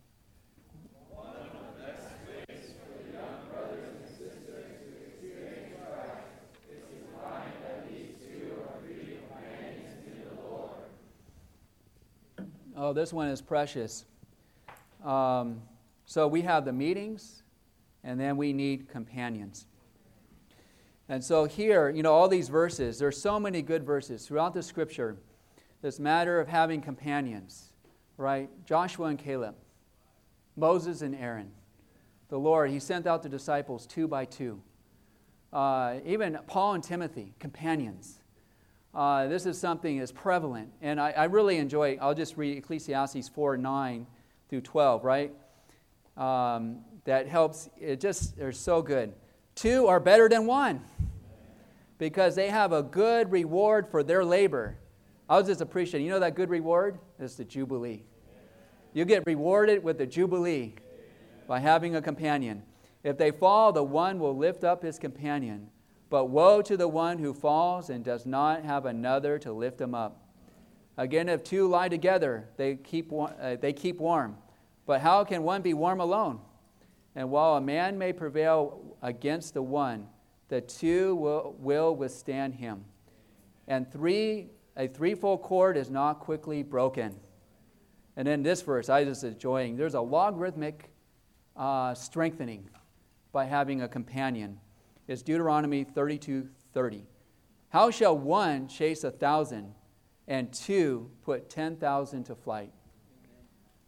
Oh, 12.90 12.92
this 12.92 13.12
one 13.12 13.28
is 13.28 13.40
precious. 13.40 14.04
Um, 15.04 15.62
so 16.06 16.26
we 16.26 16.42
have 16.42 16.64
the 16.64 16.72
meetings, 16.72 17.44
and 18.02 18.18
then 18.18 18.36
we 18.36 18.52
need 18.52 18.88
companions. 18.88 19.68
And 21.08 21.22
so 21.22 21.44
here, 21.44 21.88
you 21.88 22.02
know, 22.02 22.12
all 22.12 22.26
these 22.26 22.48
verses, 22.48 22.98
there's 22.98 23.16
so 23.16 23.38
many 23.38 23.62
good 23.62 23.84
verses 23.84 24.26
throughout 24.26 24.54
the 24.54 24.62
scripture. 24.64 25.18
This 25.82 26.00
matter 26.00 26.40
of 26.40 26.48
having 26.48 26.80
companions, 26.80 27.70
right? 28.16 28.50
Joshua 28.64 29.06
and 29.06 29.18
Caleb, 29.20 29.54
Moses 30.56 31.02
and 31.02 31.14
Aaron. 31.14 31.52
The 32.28 32.40
Lord, 32.40 32.72
He 32.72 32.80
sent 32.80 33.06
out 33.06 33.22
the 33.22 33.28
disciples 33.28 33.86
two 33.86 34.08
by 34.08 34.24
two. 34.24 34.60
Uh, 35.52 36.00
even 36.04 36.36
Paul 36.48 36.74
and 36.74 36.82
Timothy, 36.82 37.34
companions. 37.38 38.19
Uh, 38.94 39.28
this 39.28 39.46
is 39.46 39.58
something 39.58 39.98
that's 39.98 40.10
prevalent. 40.10 40.70
And 40.82 41.00
I, 41.00 41.10
I, 41.12 41.24
really 41.24 41.58
enjoy, 41.58 41.96
I'll 42.00 42.14
just 42.14 42.36
read 42.36 42.58
Ecclesiastes 42.58 43.28
4 43.28 43.56
9 43.56 44.06
through 44.48 44.62
12, 44.62 45.04
right? 45.04 45.32
Um, 46.16 46.80
that 47.04 47.28
helps, 47.28 47.70
it 47.78 48.00
just, 48.00 48.36
they're 48.36 48.52
so 48.52 48.82
good. 48.82 49.12
Two 49.54 49.86
are 49.86 50.00
better 50.00 50.28
than 50.28 50.44
one 50.46 50.80
because 51.98 52.34
they 52.34 52.48
have 52.48 52.72
a 52.72 52.82
good 52.82 53.30
reward 53.30 53.86
for 53.88 54.02
their 54.02 54.24
labor. 54.24 54.76
I 55.28 55.38
was 55.38 55.46
just 55.46 55.60
appreciating, 55.60 56.06
you 56.06 56.12
know 56.12 56.18
that 56.20 56.34
good 56.34 56.50
reward? 56.50 56.98
It's 57.20 57.36
the 57.36 57.44
Jubilee. 57.44 58.02
You 58.92 59.04
get 59.04 59.22
rewarded 59.24 59.84
with 59.84 59.98
the 59.98 60.06
Jubilee 60.06 60.74
by 61.46 61.60
having 61.60 61.94
a 61.94 62.02
companion. 62.02 62.64
If 63.04 63.18
they 63.18 63.30
fall, 63.30 63.72
the 63.72 63.84
one 63.84 64.18
will 64.18 64.36
lift 64.36 64.64
up 64.64 64.82
his 64.82 64.98
companion. 64.98 65.68
But 66.10 66.26
woe 66.26 66.60
to 66.62 66.76
the 66.76 66.88
one 66.88 67.18
who 67.18 67.32
falls 67.32 67.88
and 67.88 68.04
does 68.04 68.26
not 68.26 68.64
have 68.64 68.84
another 68.84 69.38
to 69.38 69.52
lift 69.52 69.80
him 69.80 69.94
up. 69.94 70.20
Again, 70.96 71.28
if 71.28 71.44
two 71.44 71.68
lie 71.68 71.88
together, 71.88 72.48
they 72.56 72.74
keep, 72.74 73.12
uh, 73.12 73.56
they 73.60 73.72
keep 73.72 74.00
warm. 74.00 74.36
But 74.86 75.00
how 75.00 75.24
can 75.24 75.44
one 75.44 75.62
be 75.62 75.72
warm 75.72 76.00
alone? 76.00 76.40
And 77.14 77.30
while 77.30 77.56
a 77.56 77.60
man 77.60 77.96
may 77.96 78.12
prevail 78.12 78.96
against 79.02 79.54
the 79.54 79.62
one, 79.62 80.08
the 80.48 80.60
two 80.60 81.14
will, 81.14 81.54
will 81.58 81.94
withstand 81.94 82.54
him. 82.54 82.84
And 83.68 83.90
three, 83.90 84.48
a 84.76 84.88
threefold 84.88 85.42
cord 85.42 85.76
is 85.76 85.90
not 85.90 86.18
quickly 86.18 86.64
broken. 86.64 87.14
And 88.16 88.26
in 88.26 88.42
this 88.42 88.62
verse, 88.62 88.88
I 88.88 89.04
was 89.04 89.22
enjoying, 89.22 89.76
there's 89.76 89.94
a 89.94 90.00
logarithmic 90.00 90.90
uh, 91.56 91.94
strengthening 91.94 92.68
by 93.32 93.44
having 93.44 93.82
a 93.82 93.88
companion 93.88 94.58
is 95.10 95.22
Deuteronomy 95.24 95.82
32 95.82 96.48
30. 96.72 97.02
How 97.70 97.90
shall 97.90 98.16
one 98.16 98.68
chase 98.68 99.02
a 99.02 99.10
thousand 99.10 99.74
and 100.28 100.52
two 100.52 101.10
put 101.22 101.50
10,000 101.50 102.24
to 102.24 102.36
flight? 102.36 102.72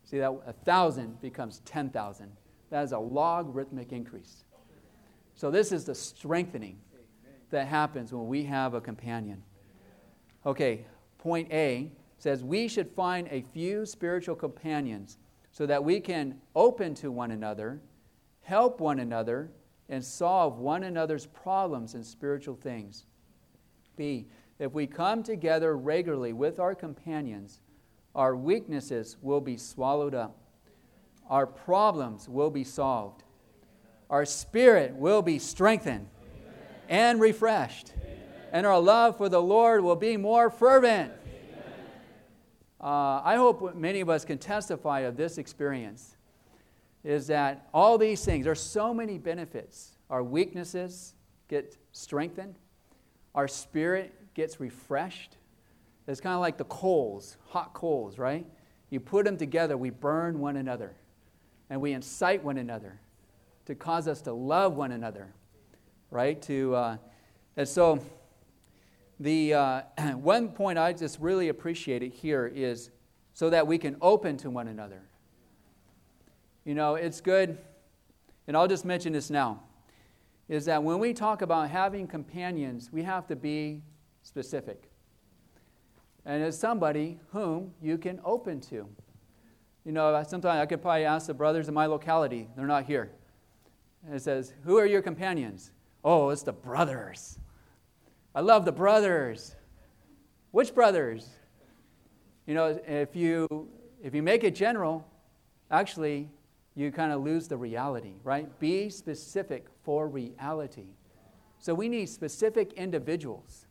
See 0.03 0.19
that 0.19 0.33
a 0.45 0.53
thousand 0.53 1.21
becomes 1.21 1.61
10,000. 1.65 2.33
That 2.71 2.83
is 2.83 2.91
a 2.91 2.99
logarithmic 2.99 3.93
increase. 3.93 4.45
So, 5.37 5.51
this 5.51 5.71
is 5.71 5.85
the 5.85 5.95
strengthening 5.95 6.79
that 7.51 7.69
happens 7.69 8.13
when 8.13 8.27
we 8.27 8.43
have 8.45 8.75
a 8.75 8.81
companion. 8.81 9.45
Okay, 10.45 10.87
point 11.19 11.53
A 11.53 11.93
says 12.19 12.43
we 12.43 12.67
should 12.67 12.91
find 12.91 13.29
a 13.31 13.45
few 13.53 13.87
spiritual 13.87 14.35
companions 14.35 15.19
so 15.53 15.67
that 15.67 15.85
we 15.85 16.01
can 16.01 16.41
open 16.57 16.95
to 16.97 17.13
one 17.13 17.31
another, 17.31 17.81
help 18.43 18.81
one 18.81 18.99
another, 18.99 19.51
and 19.93 20.03
solve 20.03 20.59
one 20.59 20.85
another's 20.85 21.27
problems 21.27 21.95
in 21.95 22.03
spiritual 22.03 22.57
things. 22.57 23.05
B, 23.95 24.27
if 24.59 24.73
we 24.73 24.87
come 24.87 25.23
together 25.23 25.77
regularly 25.77 26.33
with 26.33 26.59
our 26.59 26.75
companions, 26.75 27.61
our 28.15 28.35
weaknesses 28.35 29.19
will 29.21 29.43
be 29.43 29.59
swallowed 29.59 30.15
up, 30.15 30.39
our 31.29 31.47
problems 31.47 32.27
will 32.27 32.49
be 32.49 32.65
solved, 32.65 33.23
our 34.09 34.25
spirit 34.25 34.95
will 34.95 35.21
be 35.21 35.39
strengthened 35.39 36.09
Amen. 36.23 36.55
and 36.89 37.21
refreshed, 37.21 37.93
Amen. 37.95 38.17
and 38.51 38.67
our 38.67 38.81
love 38.81 39.19
for 39.19 39.29
the 39.29 39.43
Lord 39.43 39.85
will 39.85 39.97
be 39.97 40.17
more 40.17 40.49
fervent. 40.49 41.13
Uh, 42.81 43.21
I 43.23 43.37
hope 43.37 43.77
many 43.77 44.01
of 44.01 44.09
us 44.09 44.25
can 44.25 44.39
testify 44.39 45.01
of 45.01 45.19
this 45.19 45.37
experience. 45.37 46.17
Is 47.05 47.27
that 47.29 47.69
all 47.75 47.99
these 47.99 48.25
things, 48.25 48.45
there's 48.45 48.61
so 48.61 48.95
many 48.95 49.19
benefits. 49.19 49.97
Our 50.09 50.23
weaknesses 50.23 51.15
get 51.49 51.77
strengthened, 51.93 52.59
our 53.35 53.49
spirit 53.49 54.15
gets 54.35 54.61
refreshed. 54.61 55.37
It's 56.07 56.21
kind 56.21 56.35
of 56.35 56.41
like 56.41 56.59
the 56.59 56.65
coals, 56.65 57.37
hot 57.49 57.75
coals, 57.75 58.19
right? 58.19 58.45
You 58.91 59.01
put 59.01 59.25
them 59.25 59.37
together, 59.37 59.77
we 59.77 59.91
burn 59.91 60.41
one 60.41 60.57
another, 60.57 60.95
and 61.71 61.81
we 61.81 61.93
incite 61.93 62.43
one 62.43 62.59
another 62.59 63.01
to 63.67 63.75
cause 63.75 64.09
us 64.09 64.21
to 64.23 64.33
love 64.33 64.77
one 64.77 64.93
another, 64.93 65.33
right? 66.11 66.41
To, 66.43 66.75
uh, 66.75 66.97
and 67.57 67.69
so, 67.69 68.05
the 69.21 69.55
uh, 69.55 69.83
one 70.17 70.49
point 70.49 70.79
I 70.79 70.93
just 70.93 71.21
really 71.21 71.49
appreciated 71.49 72.13
here 72.13 72.51
is 72.53 72.91
so 73.35 73.51
that 73.51 73.67
we 73.67 73.79
can 73.79 73.97
open 74.01 74.37
to 74.39 74.51
one 74.51 74.69
another. 74.69 75.03
You 76.65 76.75
know, 76.75 76.95
it's 76.95 77.21
good, 77.21 77.59
and 78.47 78.57
I'll 78.57 78.69
just 78.69 78.85
mention 78.85 79.13
this 79.13 79.31
now, 79.31 79.63
is 80.49 80.65
that 80.67 80.83
when 80.83 80.99
we 80.99 81.13
talk 81.13 81.43
about 81.43 81.71
having 81.71 82.07
companions, 82.07 82.91
we 82.93 83.03
have 83.03 83.27
to 83.29 83.37
be 83.37 83.83
specific. 84.23 84.91
And 86.25 86.43
it's 86.43 86.57
somebody 86.57 87.19
whom 87.33 87.73
you 87.83 87.99
can 87.99 88.21
open 88.25 88.61
to. 88.63 88.89
You 89.85 89.91
know, 89.93 90.23
sometimes 90.23 90.61
I 90.61 90.67
could 90.67 90.81
probably 90.81 91.05
ask 91.05 91.27
the 91.27 91.35
brothers 91.35 91.67
in 91.67 91.75
my 91.75 91.87
locality, 91.87 92.49
they're 92.57 92.67
not 92.67 92.85
here. 92.85 93.11
And 94.07 94.15
it 94.15 94.23
says, 94.23 94.53
Who 94.65 94.79
are 94.79 94.87
your 94.87 95.03
companions? 95.03 95.73
Oh, 96.05 96.31
it's 96.31 96.43
the 96.43 96.53
brothers. 96.53 97.39
I 98.35 98.41
love 98.41 98.65
the 98.65 98.73
brothers. 98.73 99.57
Which 100.53 100.75
brothers? 100.75 101.29
You 102.47 102.55
know, 102.55 102.81
if 102.87 103.15
you 103.15 103.69
if 104.03 104.15
you 104.15 104.23
make 104.23 104.43
it 104.43 104.55
general, 104.55 105.07
actually 105.71 106.29
you 106.75 106.91
kind 106.91 107.13
of 107.13 107.23
lose 107.23 107.49
the 107.49 107.57
reality, 107.57 108.15
right? 108.25 108.59
Be 108.59 108.89
specific 108.89 109.67
for 109.83 110.09
reality. 110.09 110.87
So 111.59 111.75
we 111.75 111.89
need 111.89 112.09
specific 112.09 112.73
individuals 112.75 113.67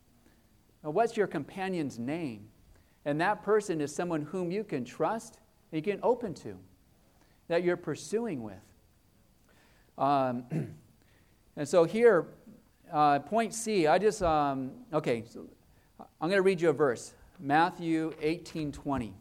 what's 0.90 1.16
your 1.16 1.28
companion's 1.28 2.00
name? 2.00 2.48
And 3.06 3.22
that 3.22 3.44
person 3.44 3.82
is 3.82 3.94
someone 3.94 4.24
whom 4.24 4.52
you 4.52 4.64
can 4.64 4.84
trust 4.84 5.38
you 5.72 5.82
can 5.82 6.00
open 6.04 6.34
to, 6.34 6.58
that 7.48 7.64
you're 7.64 7.78
pursuing 7.78 8.44
with. 8.44 8.54
Um, 9.98 10.44
and 11.56 11.68
so 11.68 11.86
here, 11.86 12.28
uh, 12.92 13.20
point 13.20 13.54
C, 13.54 13.88
I 13.88 13.98
just, 13.98 14.22
um, 14.22 14.72
okay, 14.92 15.24
so 15.26 15.46
I'm 16.00 16.30
going 16.30 16.40
to 16.40 16.42
read 16.42 16.60
you 16.60 16.70
a 16.70 16.74
verse 16.74 17.14
Matthew 17.40 18.14
18 18.22 18.74
20. 18.74 19.14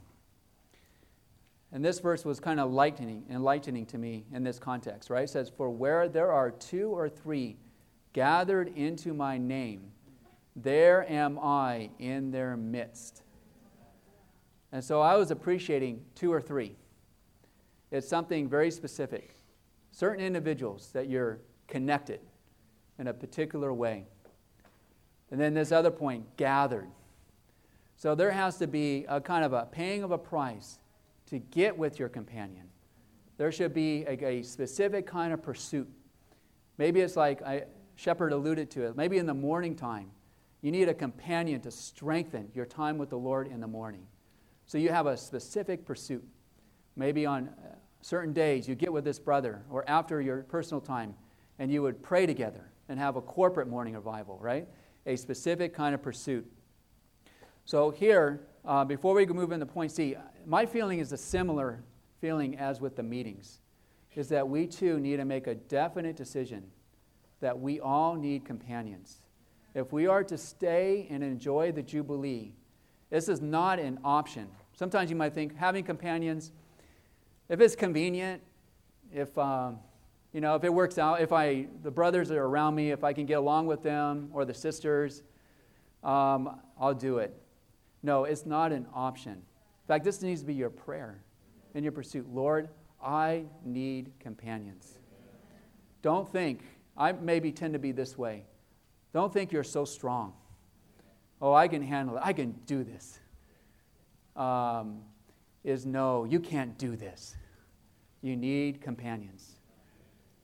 And 1.73 1.85
this 1.85 2.01
verse 2.01 2.25
was 2.25 2.41
kind 2.41 2.59
of 2.59 2.69
enlightening, 2.69 3.25
enlightening 3.31 3.87
to 3.87 3.99
me 3.99 4.25
in 4.33 4.43
this 4.43 4.59
context, 4.59 5.09
right? 5.09 5.25
It 5.25 5.31
says, 5.31 5.51
For 5.57 5.71
where 5.71 6.09
there 6.09 6.33
are 6.33 6.51
two 6.51 6.91
or 6.91 7.09
three 7.09 7.57
gathered 8.13 8.69
into 8.77 9.15
my 9.15 9.39
name, 9.39 9.93
there 10.57 11.09
am 11.09 11.39
I 11.39 11.91
in 12.01 12.33
their 12.33 12.57
midst. 12.57 13.23
And 14.73 14.83
so 14.83 15.01
I 15.01 15.17
was 15.17 15.31
appreciating 15.31 16.03
two 16.15 16.33
or 16.33 16.41
three. 16.41 16.77
It's 17.93 18.09
something 18.09 18.49
very 18.49 18.71
specific. 18.71 19.37
Certain 19.93 20.25
individuals 20.25 20.91
that 20.93 21.09
you're 21.09 21.39
connected 21.69 22.21
in 22.99 23.07
a 23.07 23.15
particular 23.15 23.73
way. 23.73 24.07
And 25.31 25.41
then 25.41 25.55
this 25.55 25.71
other 25.71 25.91
point, 25.91 26.37
gathered. 26.37 26.89
So 27.97 28.15
there 28.15 28.33
has 28.33 28.57
to 28.59 28.67
be 28.67 29.05
a 29.09 29.21
kind 29.21 29.45
of 29.45 29.53
a 29.53 29.67
paying 29.71 30.03
of 30.03 30.11
a 30.11 30.19
price 30.19 30.80
to 31.31 31.39
get 31.39 31.77
with 31.77 31.99
your 31.99 32.09
companion. 32.09 32.67
There 33.39 33.51
should 33.51 33.73
be 33.73 34.05
a, 34.07 34.25
a 34.25 34.43
specific 34.43 35.07
kind 35.07 35.33
of 35.33 35.43
pursuit. 35.43 35.89
Maybe 36.77 37.01
it's 37.01 37.17
like 37.17 37.43
I, 37.43 37.65
Shepard 37.97 38.33
alluded 38.33 38.71
to 38.73 38.87
it. 38.87 38.97
Maybe 38.97 39.19
in 39.19 39.27
the 39.27 39.35
morning 39.35 39.75
time, 39.75 40.11
you 40.61 40.71
need 40.71 40.89
a 40.89 40.95
companion 40.95 41.61
to 41.63 41.71
strengthen 41.71 42.51
your 42.55 42.67
time 42.67 42.99
with 42.99 43.11
the 43.11 43.19
Lord 43.19 43.47
in 43.47 43.61
the 43.61 43.67
morning. 43.67 44.07
So 44.67 44.79
you 44.79 44.91
have 44.91 45.07
a 45.07 45.17
specific 45.17 45.85
pursuit. 45.85 46.25
Maybe 46.97 47.25
on 47.27 47.49
uh, 47.49 47.75
certain 48.03 48.33
days 48.33 48.69
you 48.69 48.75
get 48.75 48.93
with 48.93 49.05
this 49.05 49.19
brother 49.19 49.63
or 49.71 49.89
after 49.89 50.21
your 50.21 50.43
personal 50.43 50.81
time 50.81 51.15
and 51.59 51.71
you 51.71 51.83
would 51.83 52.03
pray 52.03 52.27
together 52.27 52.71
and 52.89 52.99
have 52.99 53.17
a 53.17 53.21
corporate 53.21 53.69
morning 53.69 53.95
revival, 53.95 54.39
right? 54.41 54.67
A 55.07 55.17
specific 55.17 55.75
kind 55.75 55.95
of 55.95 56.03
pursuit. 56.03 56.51
So 57.65 57.91
here, 57.91 58.41
uh, 58.65 58.85
before 58.85 59.15
we 59.15 59.27
move 59.27 59.53
into 59.53 59.67
point 59.67 59.93
C, 59.93 60.17
my 60.47 60.67
feeling 60.67 60.99
is 60.99 61.13
a 61.13 61.17
similar 61.17 61.83
feeling 62.21 62.59
as 62.59 62.81
with 62.81 62.97
the 62.97 63.03
meetings, 63.03 63.61
is 64.15 64.29
that 64.29 64.49
we 64.49 64.67
too 64.67 64.99
need 65.01 65.17
to 65.17 65.25
make 65.25 65.47
a 65.47 65.55
definite 65.55 66.17
decision 66.17 66.65
that 67.41 67.59
we 67.59 67.81
all 67.81 68.15
need 68.15 68.45
companions 68.45 69.21
if 69.75 69.93
we 69.93 70.07
are 70.07 70.25
to 70.25 70.37
stay 70.37 71.07
and 71.11 71.23
enjoy 71.23 71.73
the 71.73 71.83
Jubilee, 71.83 72.53
this 73.09 73.29
is 73.29 73.41
not 73.41 73.79
an 73.79 73.99
option. 74.05 74.49
Sometimes 74.73 75.11
you 75.11 75.17
might 75.17 75.35
think 75.35 75.57
having 75.57 75.85
companions, 75.85 76.53
if 77.49 77.61
it's 77.61 77.77
convenient, 77.77 78.43
if, 79.13 79.37
um, 79.39 79.79
you 80.33 80.41
know, 80.41 80.55
if 80.55 80.65
it 80.65 80.73
works 80.73 80.99
out, 80.99 81.21
if 81.21 81.33
I, 81.33 81.67
the 81.83 81.91
brothers 81.91 82.31
are 82.31 82.43
around 82.43 82.75
me, 82.75 82.91
if 82.91 83.05
I 83.05 83.13
can 83.13 83.27
get 83.27 83.39
along 83.39 83.67
with 83.67 83.83
them 83.83 84.31
or 84.33 84.45
the 84.45 84.55
sisters, 84.55 85.23
um, 86.03 86.61
I'll 86.79 86.95
do 86.95 87.19
it. 87.19 87.37
No, 88.03 88.25
it's 88.25 88.47
not 88.47 88.73
an 88.73 88.87
option. 88.95 89.43
Fact, 89.91 90.05
this 90.05 90.23
needs 90.23 90.43
to 90.43 90.47
be 90.47 90.55
your 90.55 90.71
prayer 90.71 91.21
in 91.75 91.83
your 91.83 91.91
pursuit. 91.91 92.25
Lord, 92.33 92.69
I 93.03 93.43
need 93.65 94.13
companions. 94.21 95.01
Don't 96.01 96.31
think, 96.31 96.61
I 96.97 97.11
maybe 97.11 97.51
tend 97.51 97.73
to 97.73 97.81
be 97.81 97.91
this 97.91 98.17
way. 98.17 98.45
Don't 99.13 99.33
think 99.33 99.51
you're 99.51 99.65
so 99.65 99.85
strong. 99.85 100.33
Oh, 101.43 101.53
I 101.53 101.67
can 101.67 101.83
handle 101.83 102.17
it. 102.19 102.23
I 102.25 102.33
can 102.33 102.53
do 102.67 102.85
this. 102.85 103.19
Um, 104.37 105.01
is 105.65 105.87
no, 105.87 106.23
you 106.23 106.39
can't 106.39 106.79
do 106.79 106.95
this. 106.95 107.35
You 108.23 108.37
need 108.37 108.81
companions 108.81 109.57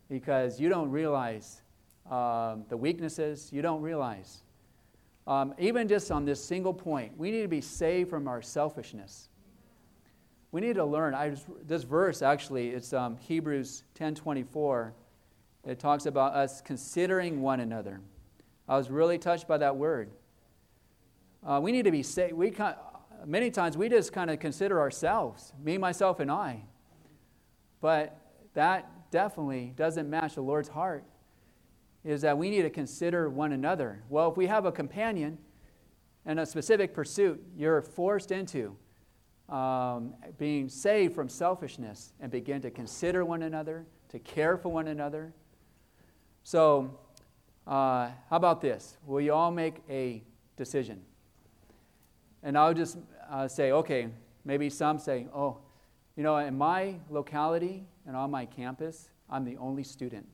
because 0.08 0.58
you 0.58 0.68
don't 0.68 0.90
realize 0.90 1.62
um, 2.10 2.64
the 2.68 2.76
weaknesses, 2.76 3.52
you 3.52 3.62
don't 3.62 3.80
realize. 3.80 4.42
Um, 5.28 5.54
even 5.56 5.86
just 5.86 6.10
on 6.10 6.24
this 6.24 6.44
single 6.44 6.74
point, 6.74 7.16
we 7.16 7.30
need 7.30 7.42
to 7.42 7.48
be 7.48 7.60
saved 7.60 8.10
from 8.10 8.26
our 8.26 8.42
selfishness. 8.42 9.28
We 10.52 10.60
need 10.60 10.76
to 10.76 10.84
learn. 10.84 11.14
I 11.14 11.30
just, 11.30 11.46
this 11.66 11.82
verse 11.82 12.22
actually, 12.22 12.70
it's 12.70 12.92
um, 12.92 13.16
Hebrews 13.18 13.84
10:24. 13.98 14.92
It 15.66 15.80
talks 15.80 16.06
about 16.06 16.34
us 16.34 16.60
considering 16.60 17.42
one 17.42 17.60
another. 17.60 18.00
I 18.68 18.76
was 18.76 18.90
really 18.90 19.18
touched 19.18 19.48
by 19.48 19.58
that 19.58 19.76
word. 19.76 20.10
Uh, 21.44 21.60
we 21.62 21.72
need 21.72 21.84
to 21.84 21.90
be 21.90 22.02
saved. 22.02 22.34
We 22.34 22.52
many 23.24 23.50
times 23.50 23.76
we 23.76 23.88
just 23.88 24.12
kind 24.12 24.30
of 24.30 24.38
consider 24.38 24.80
ourselves, 24.80 25.52
me, 25.62 25.78
myself, 25.78 26.20
and 26.20 26.30
I. 26.30 26.62
But 27.80 28.18
that 28.54 29.10
definitely 29.10 29.72
doesn't 29.76 30.08
match 30.08 30.34
the 30.34 30.40
Lord's 30.42 30.68
heart. 30.68 31.04
Is 32.04 32.22
that 32.22 32.38
we 32.38 32.50
need 32.50 32.62
to 32.62 32.70
consider 32.70 33.28
one 33.28 33.52
another. 33.52 34.02
Well, 34.08 34.30
if 34.30 34.36
we 34.36 34.46
have 34.46 34.64
a 34.64 34.72
companion 34.72 35.38
and 36.24 36.38
a 36.38 36.46
specific 36.46 36.94
pursuit, 36.94 37.44
you're 37.56 37.82
forced 37.82 38.30
into 38.30 38.76
um, 39.48 40.14
being 40.38 40.68
saved 40.68 41.14
from 41.14 41.28
selfishness 41.28 42.12
and 42.20 42.30
begin 42.30 42.60
to 42.62 42.70
consider 42.70 43.24
one 43.24 43.42
another, 43.42 43.86
to 44.08 44.18
care 44.18 44.56
for 44.56 44.70
one 44.70 44.88
another. 44.88 45.32
So, 46.42 46.98
uh, 47.66 48.10
how 48.30 48.36
about 48.36 48.60
this? 48.60 48.96
Will 49.06 49.20
you 49.20 49.32
all 49.32 49.50
make 49.50 49.76
a 49.88 50.22
decision? 50.56 51.02
And 52.42 52.56
I'll 52.56 52.74
just 52.74 52.98
uh, 53.30 53.48
say, 53.48 53.72
okay, 53.72 54.08
maybe 54.44 54.70
some 54.70 54.98
say, 54.98 55.26
oh, 55.34 55.58
You 56.16 56.22
know, 56.22 56.36
in 56.38 56.56
my 56.56 56.94
locality 57.10 57.84
and 58.06 58.16
on 58.16 58.30
my 58.30 58.46
campus, 58.46 59.10
I'm 59.28 59.44
the 59.44 59.56
only 59.58 59.82
student. 59.82 60.26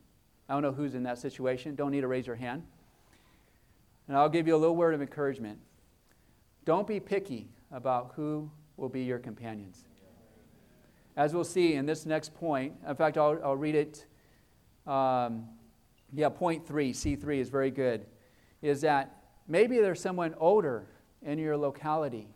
I 0.47 0.53
don't 0.53 0.61
know 0.61 0.71
who's 0.71 0.95
in 0.95 1.03
that 1.03 1.17
situation. 1.17 1.75
Don't 1.75 1.91
need 1.91 2.01
to 2.01 2.07
raise 2.07 2.25
your 2.25 2.35
hand. 2.35 2.63
And 4.07 4.15
I'll 4.15 4.29
give 4.29 4.47
you 4.47 4.55
a 4.55 4.57
little 4.57 4.75
word 4.75 4.93
of 4.93 5.01
encouragement. 5.01 5.59
Don't 6.65 6.87
be 6.87 6.99
picky 6.99 7.49
about 7.71 8.13
who 8.15 8.49
will 8.77 8.89
be 8.89 9.03
your 9.03 9.19
companions. 9.19 9.85
As 11.15 11.33
we'll 11.33 11.43
see 11.43 11.75
in 11.75 11.85
this 11.85 12.05
next 12.05 12.33
point, 12.33 12.73
in 12.87 12.95
fact, 12.95 13.17
I'll, 13.17 13.39
I'll 13.43 13.55
read 13.55 13.75
it. 13.75 14.05
Um, 14.87 15.45
yeah, 16.11 16.29
point 16.29 16.67
three, 16.67 16.91
C3 16.91 17.39
is 17.39 17.49
very 17.49 17.71
good. 17.71 18.05
Is 18.61 18.81
that 18.81 19.23
maybe 19.47 19.77
there's 19.77 20.01
someone 20.01 20.33
older 20.39 20.87
in 21.21 21.37
your 21.37 21.55
locality. 21.55 22.27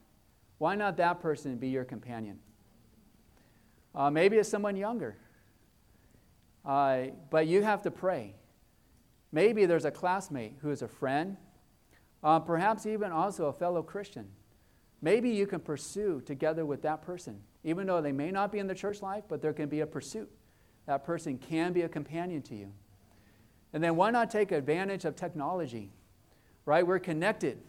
Why 0.58 0.76
not 0.76 0.98
that 0.98 1.20
person 1.20 1.58
be 1.58 1.70
your 1.70 1.86
companion? 1.86 2.40
Uh, 3.94 4.10
maybe 4.12 4.38
it's 4.38 4.50
someone 4.50 4.76
younger. 4.76 5.18
Uh, 6.66 7.06
but 7.30 7.48
you 7.48 7.64
have 7.64 7.82
to 7.84 7.92
pray. 7.92 8.36
Maybe 9.32 9.66
there's 9.66 9.86
a 9.86 9.92
classmate 9.92 10.56
who 10.62 10.70
is 10.70 10.82
a 10.82 10.88
friend, 10.88 11.38
uh, 12.24 12.40
perhaps 12.40 12.86
even 12.86 13.12
also 13.12 13.48
a 13.48 13.54
fellow 13.54 13.82
Christian. 13.82 14.28
Maybe 15.02 15.30
you 15.30 15.46
can 15.46 15.60
pursue 15.60 16.22
together 16.26 16.66
with 16.66 16.82
that 16.82 17.02
person, 17.02 17.40
even 17.64 17.88
though 17.88 18.02
they 18.02 18.12
may 18.12 18.32
not 18.32 18.52
be 18.52 18.60
in 18.60 18.68
the 18.68 18.76
church 18.76 19.02
life, 19.02 19.24
but 19.28 19.42
there 19.42 19.54
can 19.54 19.70
be 19.70 19.82
a 19.82 19.88
pursuit. 19.88 20.30
That 20.88 21.04
person 21.04 21.38
can 21.38 21.74
be 21.74 21.84
a 21.84 21.90
companion 21.90 22.42
to 22.44 22.56
you. 22.56 22.72
And 23.74 23.84
then 23.84 23.96
why 23.96 24.10
not 24.10 24.32
take 24.32 24.52
advantage 24.52 25.06
of 25.06 25.16
technology? 25.16 25.92
Right? 26.66 26.86
We're 26.86 27.00
connected. 27.00 27.60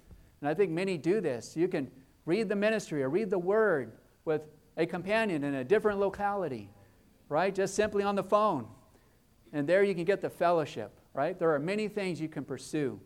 And 0.40 0.48
I 0.48 0.54
think 0.54 0.70
many 0.70 0.96
do 0.96 1.20
this. 1.20 1.56
You 1.56 1.68
can 1.68 1.90
read 2.24 2.48
the 2.48 2.56
ministry 2.56 3.02
or 3.02 3.10
read 3.10 3.30
the 3.30 3.38
word 3.38 3.92
with 4.24 4.42
a 4.76 4.86
companion 4.86 5.44
in 5.44 5.54
a 5.54 5.64
different 5.64 5.98
locality, 5.98 6.70
right? 7.28 7.54
Just 7.54 7.74
simply 7.74 8.04
on 8.04 8.14
the 8.14 8.22
phone. 8.22 8.66
And 9.52 9.68
there 9.68 9.82
you 9.82 9.94
can 9.94 10.04
get 10.04 10.20
the 10.20 10.30
fellowship, 10.30 10.92
right? 11.14 11.38
There 11.38 11.52
are 11.52 11.58
many 11.58 11.88
things 11.88 12.20
you 12.20 12.28
can 12.28 12.44
pursue 12.44 13.00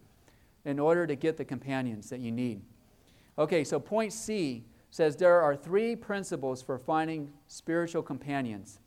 in 0.64 0.78
order 0.78 1.06
to 1.06 1.16
get 1.16 1.36
the 1.36 1.44
companions 1.44 2.10
that 2.10 2.20
you 2.20 2.30
need. 2.30 2.62
Okay, 3.38 3.64
so 3.64 3.80
point 3.80 4.12
C 4.12 4.64
says 4.90 5.16
there 5.16 5.40
are 5.40 5.56
three 5.56 5.96
principles 5.96 6.62
for 6.62 6.78
finding 6.78 7.32
spiritual 7.46 8.02
companions. 8.02 8.78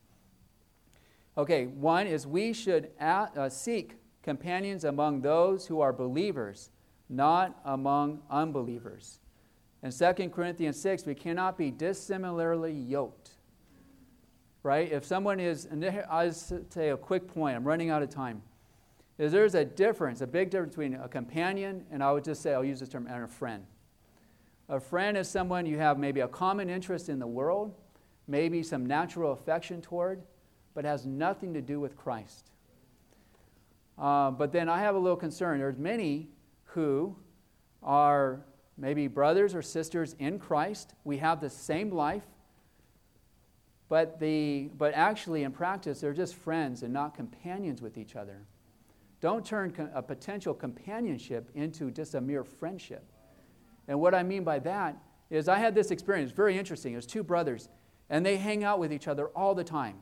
Okay, 1.38 1.66
one 1.66 2.08
is 2.08 2.26
we 2.26 2.54
should 2.54 2.92
uh, 3.00 3.50
seek 3.50 3.98
companions 4.22 4.84
among 4.84 5.22
those 5.22 5.68
who 5.68 5.82
are 5.82 5.92
believers, 5.92 6.70
not 7.10 7.60
among 7.66 8.22
unbelievers. 8.30 9.20
In 9.84 9.92
2 9.92 10.30
Corinthians 10.30 10.80
6, 10.80 11.06
we 11.06 11.14
cannot 11.14 11.58
be 11.58 11.72
dissimilarly 11.72 12.72
yoked. 12.72 13.32
Right? 14.64 14.92
If 14.92 15.06
someone 15.06 15.40
is, 15.40 15.66
and 15.66 15.86
I'll 16.10 16.32
say 16.32 16.90
a 16.90 16.98
quick 16.98 17.28
point, 17.28 17.56
I'm 17.56 17.64
running 17.64 17.90
out 17.90 18.02
of 18.02 18.10
time. 18.10 18.42
Is 19.18 19.32
there's 19.32 19.56
a 19.56 19.64
difference, 19.64 20.22
a 20.22 20.28
big 20.28 20.50
difference 20.50 20.72
between 20.72 20.96
a 20.96 21.08
companion 21.08 21.86
and 21.92 22.04
I 22.04 22.12
would 22.12 22.24
just 22.24 22.42
say, 22.42 22.54
I'll 22.54 22.66
use 22.66 22.80
this 22.80 22.90
term, 22.90 23.08
and 23.08 23.24
a 23.24 23.28
friend. 23.28 23.64
A 24.68 24.80
friend 24.80 25.16
is 25.16 25.30
someone 25.30 25.66
you 25.66 25.78
have 25.78 26.00
maybe 26.00 26.22
a 26.22 26.28
common 26.28 26.70
interest 26.70 27.08
in 27.10 27.20
the 27.20 27.28
world, 27.28 27.76
maybe 28.28 28.64
some 28.64 28.86
natural 28.86 29.32
affection 29.32 29.82
toward, 29.82 30.24
but 30.74 30.86
has 30.86 31.06
nothing 31.06 31.54
to 31.54 31.62
do 31.62 31.80
with 31.80 31.96
Christ. 31.96 32.50
Uh, 33.98 34.32
but 34.32 34.52
then 34.52 34.68
I 34.68 34.80
have 34.80 34.96
a 34.96 35.00
little 35.00 35.18
concern. 35.18 35.60
There's 35.60 35.78
many 35.78 36.30
who 36.64 37.16
are 37.84 38.42
maybe 38.78 39.08
brothers 39.08 39.56
or 39.56 39.62
sisters 39.62 40.16
in 40.20 40.40
Christ. 40.40 40.96
We 41.04 41.18
have 41.18 41.40
the 41.40 41.50
same 41.50 41.92
life, 41.92 42.26
but, 43.88 44.20
the, 44.20 44.72
but 44.78 44.94
actually, 44.96 45.44
in 45.44 45.52
practice, 45.52 46.02
they're 46.02 46.12
just 46.12 46.36
friends 46.36 46.82
and 46.82 46.92
not 46.92 47.14
companions 47.14 47.82
with 47.82 47.98
each 47.98 48.16
other. 48.16 48.42
Don't 49.22 49.46
turn 49.46 49.92
a 49.94 50.02
potential 50.02 50.54
companionship 50.54 51.50
into 51.54 51.92
just 51.92 52.16
a 52.16 52.22
mere 52.22 52.44
friendship. 52.44 53.04
And 53.88 54.00
what 54.00 54.16
I 54.16 54.24
mean 54.24 54.44
by 54.44 54.60
that 54.60 54.98
is, 55.30 55.48
I 55.48 55.58
had 55.58 55.76
this 55.76 55.92
experience, 55.92 56.32
very 56.32 56.58
interesting. 56.58 56.94
There's 56.94 57.06
two 57.06 57.24
brothers, 57.24 57.70
and 58.10 58.26
they 58.26 58.38
hang 58.38 58.64
out 58.64 58.80
with 58.80 58.94
each 58.94 59.08
other 59.08 59.28
all 59.28 59.56
the 59.56 59.64
time. 59.64 59.98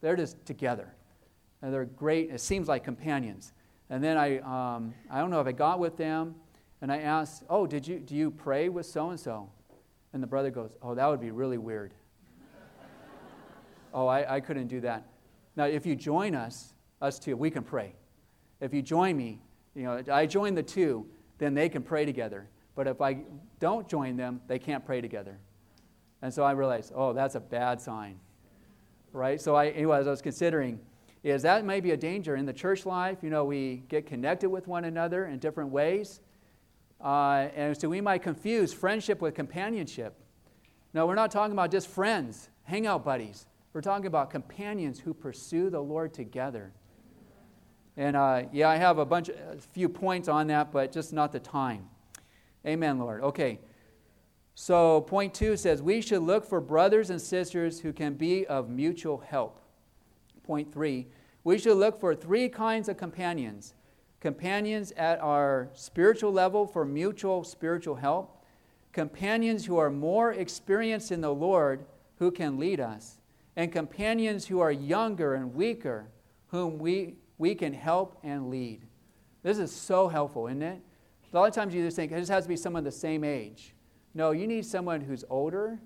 They're 0.00 0.16
just 0.16 0.44
together. 0.44 0.94
And 1.62 1.72
they're 1.72 1.84
great, 1.84 2.30
it 2.30 2.40
seems 2.40 2.68
like 2.68 2.84
companions. 2.84 3.52
And 3.90 4.02
then 4.02 4.16
I, 4.16 4.38
um, 4.38 4.94
I 5.10 5.18
don't 5.18 5.30
know 5.30 5.40
if 5.40 5.46
I 5.46 5.52
got 5.52 5.78
with 5.78 5.96
them 5.96 6.34
and 6.80 6.92
I 6.92 6.98
asked, 6.98 7.42
Oh, 7.48 7.66
did 7.66 7.86
you, 7.86 7.98
do 7.98 8.14
you 8.14 8.30
pray 8.30 8.68
with 8.68 8.86
so 8.86 9.10
and 9.10 9.18
so? 9.18 9.50
And 10.12 10.22
the 10.22 10.26
brother 10.26 10.50
goes, 10.50 10.70
Oh, 10.82 10.94
that 10.94 11.06
would 11.06 11.20
be 11.20 11.30
really 11.30 11.58
weird. 11.58 11.94
oh, 13.92 14.06
I, 14.06 14.36
I 14.36 14.40
couldn't 14.40 14.68
do 14.68 14.80
that. 14.82 15.08
Now, 15.56 15.64
if 15.64 15.86
you 15.86 15.96
join 15.96 16.34
us, 16.34 16.74
us 17.00 17.18
two, 17.18 17.36
we 17.36 17.50
can 17.50 17.64
pray. 17.64 17.94
If 18.60 18.74
you 18.74 18.82
join 18.82 19.16
me, 19.16 19.40
you 19.74 19.84
know, 19.84 20.02
I 20.12 20.26
join 20.26 20.54
the 20.54 20.62
two, 20.62 21.06
then 21.38 21.54
they 21.54 21.68
can 21.68 21.82
pray 21.82 22.04
together. 22.04 22.48
But 22.78 22.86
if 22.86 23.00
I 23.00 23.22
don't 23.58 23.88
join 23.88 24.16
them, 24.16 24.40
they 24.46 24.60
can't 24.60 24.86
pray 24.86 25.00
together. 25.00 25.36
And 26.22 26.32
so 26.32 26.44
I 26.44 26.52
realized, 26.52 26.92
oh, 26.94 27.12
that's 27.12 27.34
a 27.34 27.40
bad 27.40 27.80
sign. 27.80 28.20
Right? 29.12 29.40
So 29.40 29.56
I, 29.56 29.70
anyway, 29.70 29.98
as 29.98 30.06
I 30.06 30.10
was 30.10 30.22
considering, 30.22 30.78
is 31.24 31.42
that 31.42 31.64
may 31.64 31.80
be 31.80 31.90
a 31.90 31.96
danger 31.96 32.36
in 32.36 32.46
the 32.46 32.52
church 32.52 32.86
life. 32.86 33.18
You 33.20 33.30
know, 33.30 33.44
we 33.44 33.82
get 33.88 34.06
connected 34.06 34.48
with 34.48 34.68
one 34.68 34.84
another 34.84 35.26
in 35.26 35.40
different 35.40 35.70
ways. 35.70 36.20
Uh, 37.02 37.48
and 37.56 37.76
so 37.76 37.88
we 37.88 38.00
might 38.00 38.22
confuse 38.22 38.72
friendship 38.72 39.20
with 39.20 39.34
companionship. 39.34 40.14
No, 40.94 41.04
we're 41.04 41.16
not 41.16 41.32
talking 41.32 41.54
about 41.54 41.72
just 41.72 41.88
friends, 41.88 42.48
hangout 42.62 43.04
buddies. 43.04 43.46
We're 43.72 43.80
talking 43.80 44.06
about 44.06 44.30
companions 44.30 45.00
who 45.00 45.14
pursue 45.14 45.68
the 45.68 45.80
Lord 45.80 46.14
together. 46.14 46.70
And 47.96 48.14
uh, 48.14 48.44
yeah, 48.52 48.68
I 48.68 48.76
have 48.76 48.98
a 48.98 49.04
bunch, 49.04 49.30
a 49.30 49.56
few 49.72 49.88
points 49.88 50.28
on 50.28 50.46
that, 50.46 50.70
but 50.70 50.92
just 50.92 51.12
not 51.12 51.32
the 51.32 51.40
time. 51.40 51.88
Amen, 52.68 52.98
Lord. 52.98 53.22
Okay. 53.22 53.58
So, 54.54 55.00
point 55.02 55.32
two 55.32 55.56
says 55.56 55.80
we 55.80 56.00
should 56.00 56.22
look 56.22 56.44
for 56.44 56.60
brothers 56.60 57.10
and 57.10 57.20
sisters 57.20 57.80
who 57.80 57.92
can 57.92 58.14
be 58.14 58.46
of 58.46 58.68
mutual 58.68 59.18
help. 59.18 59.60
Point 60.42 60.72
three, 60.72 61.06
we 61.44 61.58
should 61.58 61.76
look 61.76 61.98
for 61.98 62.14
three 62.14 62.48
kinds 62.48 62.88
of 62.88 62.96
companions 62.96 63.74
companions 64.20 64.92
at 64.96 65.20
our 65.20 65.68
spiritual 65.74 66.32
level 66.32 66.66
for 66.66 66.84
mutual 66.84 67.44
spiritual 67.44 67.94
help, 67.94 68.44
companions 68.92 69.64
who 69.64 69.78
are 69.78 69.90
more 69.90 70.32
experienced 70.32 71.12
in 71.12 71.20
the 71.20 71.32
Lord 71.32 71.86
who 72.16 72.32
can 72.32 72.58
lead 72.58 72.80
us, 72.80 73.20
and 73.54 73.70
companions 73.70 74.46
who 74.46 74.58
are 74.58 74.72
younger 74.72 75.34
and 75.34 75.54
weaker 75.54 76.08
whom 76.48 76.78
we, 76.78 77.14
we 77.38 77.54
can 77.54 77.72
help 77.72 78.18
and 78.24 78.50
lead. 78.50 78.82
This 79.42 79.58
is 79.58 79.70
so 79.70 80.08
helpful, 80.08 80.48
isn't 80.48 80.62
it? 80.62 80.82
A 81.32 81.36
lot 81.36 81.48
of 81.48 81.54
times 81.54 81.74
you 81.74 81.84
just 81.84 81.96
think 81.96 82.12
it 82.12 82.18
just 82.18 82.30
has 82.30 82.44
to 82.44 82.48
be 82.48 82.56
someone 82.56 82.84
the 82.84 82.90
same 82.90 83.24
age. 83.24 83.74
No, 84.14 84.30
you 84.30 84.46
need 84.46 84.64
someone 84.64 85.00
who's 85.00 85.24
older, 85.28 85.78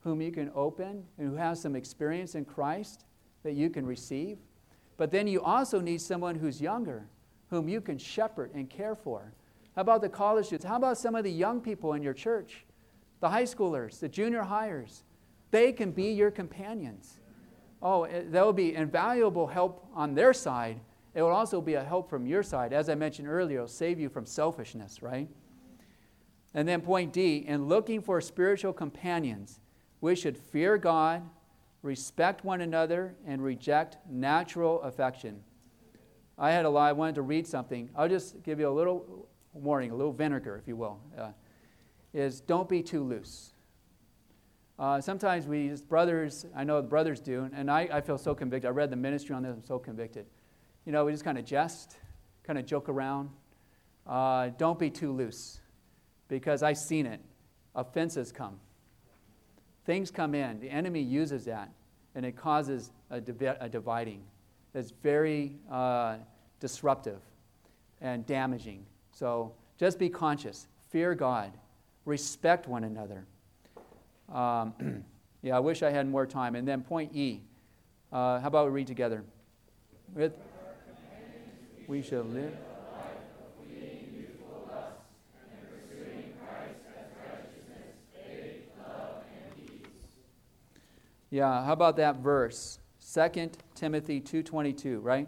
whom 0.00 0.20
you 0.20 0.32
can 0.32 0.50
open, 0.54 1.04
and 1.18 1.28
who 1.28 1.36
has 1.36 1.60
some 1.60 1.76
experience 1.76 2.34
in 2.34 2.44
Christ 2.44 3.04
that 3.44 3.52
you 3.52 3.70
can 3.70 3.86
receive. 3.86 4.38
But 4.96 5.10
then 5.10 5.26
you 5.26 5.42
also 5.42 5.80
need 5.80 6.00
someone 6.00 6.34
who's 6.34 6.60
younger 6.60 7.06
whom 7.50 7.68
you 7.68 7.80
can 7.80 7.98
shepherd 7.98 8.52
and 8.54 8.70
care 8.70 8.94
for? 8.94 9.32
How 9.74 9.82
about 9.82 10.00
the 10.00 10.08
college 10.08 10.46
students? 10.46 10.64
How 10.64 10.76
about 10.76 10.98
some 10.98 11.14
of 11.14 11.24
the 11.24 11.30
young 11.30 11.60
people 11.60 11.92
in 11.94 12.02
your 12.02 12.14
church? 12.14 12.64
The 13.20 13.28
high 13.28 13.44
schoolers, 13.44 14.00
the 14.00 14.08
junior 14.08 14.42
hires. 14.42 15.04
They 15.50 15.72
can 15.72 15.90
be 15.90 16.12
your 16.12 16.30
companions. 16.30 17.20
Oh, 17.82 18.04
eh, 18.04 18.22
that 18.28 18.44
will 18.44 18.52
be 18.52 18.74
invaluable 18.74 19.46
help 19.46 19.86
on 19.94 20.14
their 20.14 20.32
side. 20.32 20.80
It 21.14 21.22
will 21.22 21.30
also 21.30 21.60
be 21.60 21.74
a 21.74 21.82
help 21.82 22.08
from 22.08 22.26
your 22.26 22.42
side. 22.42 22.72
As 22.72 22.88
I 22.88 22.94
mentioned 22.94 23.28
earlier, 23.28 23.58
it'll 23.58 23.68
save 23.68 23.98
you 23.98 24.08
from 24.08 24.26
selfishness, 24.26 25.02
right? 25.02 25.28
And 26.54 26.66
then 26.66 26.80
point 26.80 27.12
D, 27.12 27.38
in 27.38 27.66
looking 27.66 28.00
for 28.00 28.20
spiritual 28.20 28.72
companions, 28.72 29.60
we 30.00 30.14
should 30.14 30.36
fear 30.36 30.78
God, 30.78 31.22
respect 31.82 32.44
one 32.44 32.60
another, 32.60 33.16
and 33.26 33.42
reject 33.42 33.98
natural 34.08 34.80
affection. 34.82 35.42
I 36.38 36.52
had 36.52 36.64
a 36.64 36.70
lot, 36.70 36.88
I 36.88 36.92
wanted 36.92 37.16
to 37.16 37.22
read 37.22 37.46
something. 37.46 37.90
I'll 37.94 38.08
just 38.08 38.42
give 38.42 38.58
you 38.60 38.68
a 38.68 38.70
little 38.70 39.28
warning, 39.52 39.90
a 39.90 39.94
little 39.94 40.12
vinegar, 40.12 40.56
if 40.56 40.66
you 40.66 40.76
will. 40.76 40.98
Uh, 41.16 41.30
is 42.14 42.40
don't 42.40 42.68
be 42.68 42.82
too 42.82 43.04
loose. 43.04 43.52
Uh, 44.78 45.00
sometimes 45.00 45.46
we, 45.46 45.68
as 45.68 45.82
brothers, 45.82 46.46
I 46.56 46.64
know 46.64 46.80
the 46.80 46.88
brothers 46.88 47.20
do, 47.20 47.50
and 47.52 47.70
I, 47.70 47.88
I 47.92 48.00
feel 48.00 48.16
so 48.16 48.34
convicted. 48.34 48.68
I 48.68 48.72
read 48.72 48.90
the 48.90 48.96
ministry 48.96 49.34
on 49.34 49.42
this, 49.42 49.52
I'm 49.52 49.62
so 49.62 49.78
convicted. 49.78 50.26
You 50.84 50.92
know, 50.92 51.04
we 51.04 51.12
just 51.12 51.24
kind 51.24 51.38
of 51.38 51.44
jest, 51.44 51.96
kind 52.42 52.58
of 52.58 52.66
joke 52.66 52.88
around. 52.88 53.30
Uh, 54.06 54.50
don't 54.58 54.78
be 54.78 54.90
too 54.90 55.12
loose, 55.12 55.60
because 56.28 56.62
I've 56.62 56.78
seen 56.78 57.06
it. 57.06 57.20
Offenses 57.74 58.32
come, 58.32 58.58
things 59.84 60.10
come 60.10 60.34
in. 60.34 60.58
The 60.60 60.68
enemy 60.68 61.00
uses 61.00 61.44
that, 61.44 61.70
and 62.14 62.26
it 62.26 62.36
causes 62.36 62.90
a, 63.10 63.22
a 63.60 63.68
dividing 63.68 64.22
that's 64.72 64.90
very 64.90 65.56
uh, 65.70 66.16
disruptive 66.58 67.20
and 68.00 68.26
damaging. 68.26 68.84
So 69.12 69.52
just 69.78 69.98
be 69.98 70.08
conscious, 70.08 70.66
fear 70.90 71.14
God, 71.14 71.52
respect 72.04 72.66
one 72.66 72.84
another. 72.84 73.26
Um, 74.32 75.04
Yeah, 75.42 75.56
I 75.56 75.60
wish 75.60 75.82
I 75.82 75.90
had 75.90 76.06
more 76.06 76.26
time. 76.26 76.54
And 76.54 76.68
then 76.68 76.82
point 76.82 77.14
E. 77.14 77.40
Uh, 78.12 78.40
how 78.40 78.48
about 78.48 78.66
we 78.66 78.72
read 78.72 78.86
together? 78.86 79.24
With 80.14 80.32
we 81.90 82.02
shall 82.02 82.22
live. 82.22 82.56
Yeah, 91.30 91.64
how 91.64 91.72
about 91.72 91.96
that 91.96 92.18
verse? 92.18 92.78
2 93.00 93.58
Timothy 93.74 94.20
2:22, 94.20 95.00
right? 95.02 95.26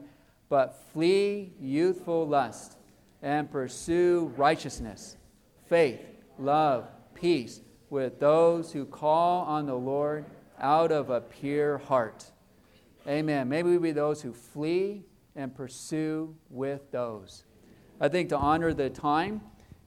But 0.48 0.76
flee 0.92 1.52
youthful 1.60 2.28
lust 2.28 2.76
and 3.22 3.50
pursue 3.50 4.32
righteousness, 4.36 5.16
faith, 5.66 6.00
love, 6.38 6.88
peace 7.14 7.60
with 7.90 8.20
those 8.20 8.72
who 8.72 8.84
call 8.84 9.44
on 9.46 9.66
the 9.66 9.74
Lord 9.74 10.26
out 10.60 10.92
of 10.92 11.10
a 11.10 11.22
pure 11.22 11.78
heart. 11.78 12.30
Amen. 13.08 13.48
Maybe 13.48 13.70
we 13.70 13.78
be 13.78 13.90
those 13.90 14.22
who 14.22 14.32
flee 14.32 15.02
and 15.36 15.54
pursue 15.54 16.34
with 16.50 16.90
those. 16.90 17.44
I 18.00 18.08
think 18.08 18.28
to 18.30 18.36
honor 18.36 18.74
the 18.74 18.90
time 18.90 19.40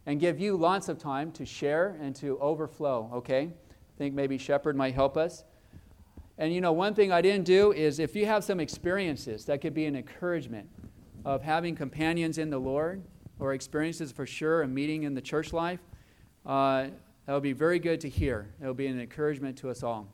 and 0.06 0.20
give 0.20 0.40
you 0.40 0.56
lots 0.56 0.90
of 0.90 0.98
time 0.98 1.32
to 1.34 1.46
share 1.46 1.98
and 2.02 2.16
to 2.18 2.40
overflow, 2.40 3.10
okay? 3.14 3.50
I 3.52 3.98
think 3.98 4.14
maybe 4.14 4.38
Shepherd 4.38 4.76
might 4.76 4.94
help 4.94 5.18
us. 5.18 5.44
And 6.38 6.54
you 6.54 6.62
know, 6.62 6.74
one 6.74 6.94
thing 6.94 7.12
I 7.12 7.22
didn't 7.22 7.46
do 7.46 7.72
is 7.72 8.00
if 8.00 8.16
you 8.16 8.26
have 8.26 8.44
some 8.44 8.60
experiences, 8.60 9.46
that 9.46 9.62
could 9.62 9.74
be 9.74 9.86
an 9.86 9.96
encouragement 9.96 10.70
of 11.24 11.42
having 11.42 11.76
companions 11.76 12.38
in 12.38 12.50
the 12.50 12.60
Lord 12.60 13.04
or 13.40 13.54
experiences 13.54 14.12
for 14.12 14.26
sure, 14.26 14.62
a 14.62 14.68
meeting 14.68 15.04
in 15.04 15.14
the 15.14 15.22
church 15.22 15.54
life. 15.54 15.80
Uh, 16.46 16.88
that 17.26 17.34
would 17.34 17.44
be 17.44 17.54
very 17.54 17.80
good 17.80 18.00
to 18.02 18.10
hear. 18.10 18.54
It 18.62 18.68
will 18.68 18.74
be 18.74 18.88
an 18.88 19.00
encouragement 19.00 19.58
to 19.60 19.70
us 19.70 19.82
all. 19.82 20.08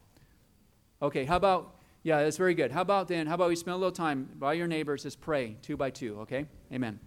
Okay, 1.01 1.25
how 1.25 1.35
about, 1.35 1.75
yeah, 2.03 2.23
that's 2.23 2.37
very 2.37 2.53
good. 2.53 2.71
How 2.71 2.81
about 2.81 3.07
then, 3.07 3.27
how 3.27 3.35
about 3.35 3.49
we 3.49 3.55
spend 3.55 3.75
a 3.75 3.77
little 3.77 3.91
time 3.91 4.29
by 4.35 4.53
your 4.53 4.67
neighbors, 4.67 5.03
just 5.03 5.21
pray 5.21 5.57
two 5.61 5.77
by 5.77 5.89
two, 5.89 6.19
okay? 6.21 6.45
Amen. 6.73 6.99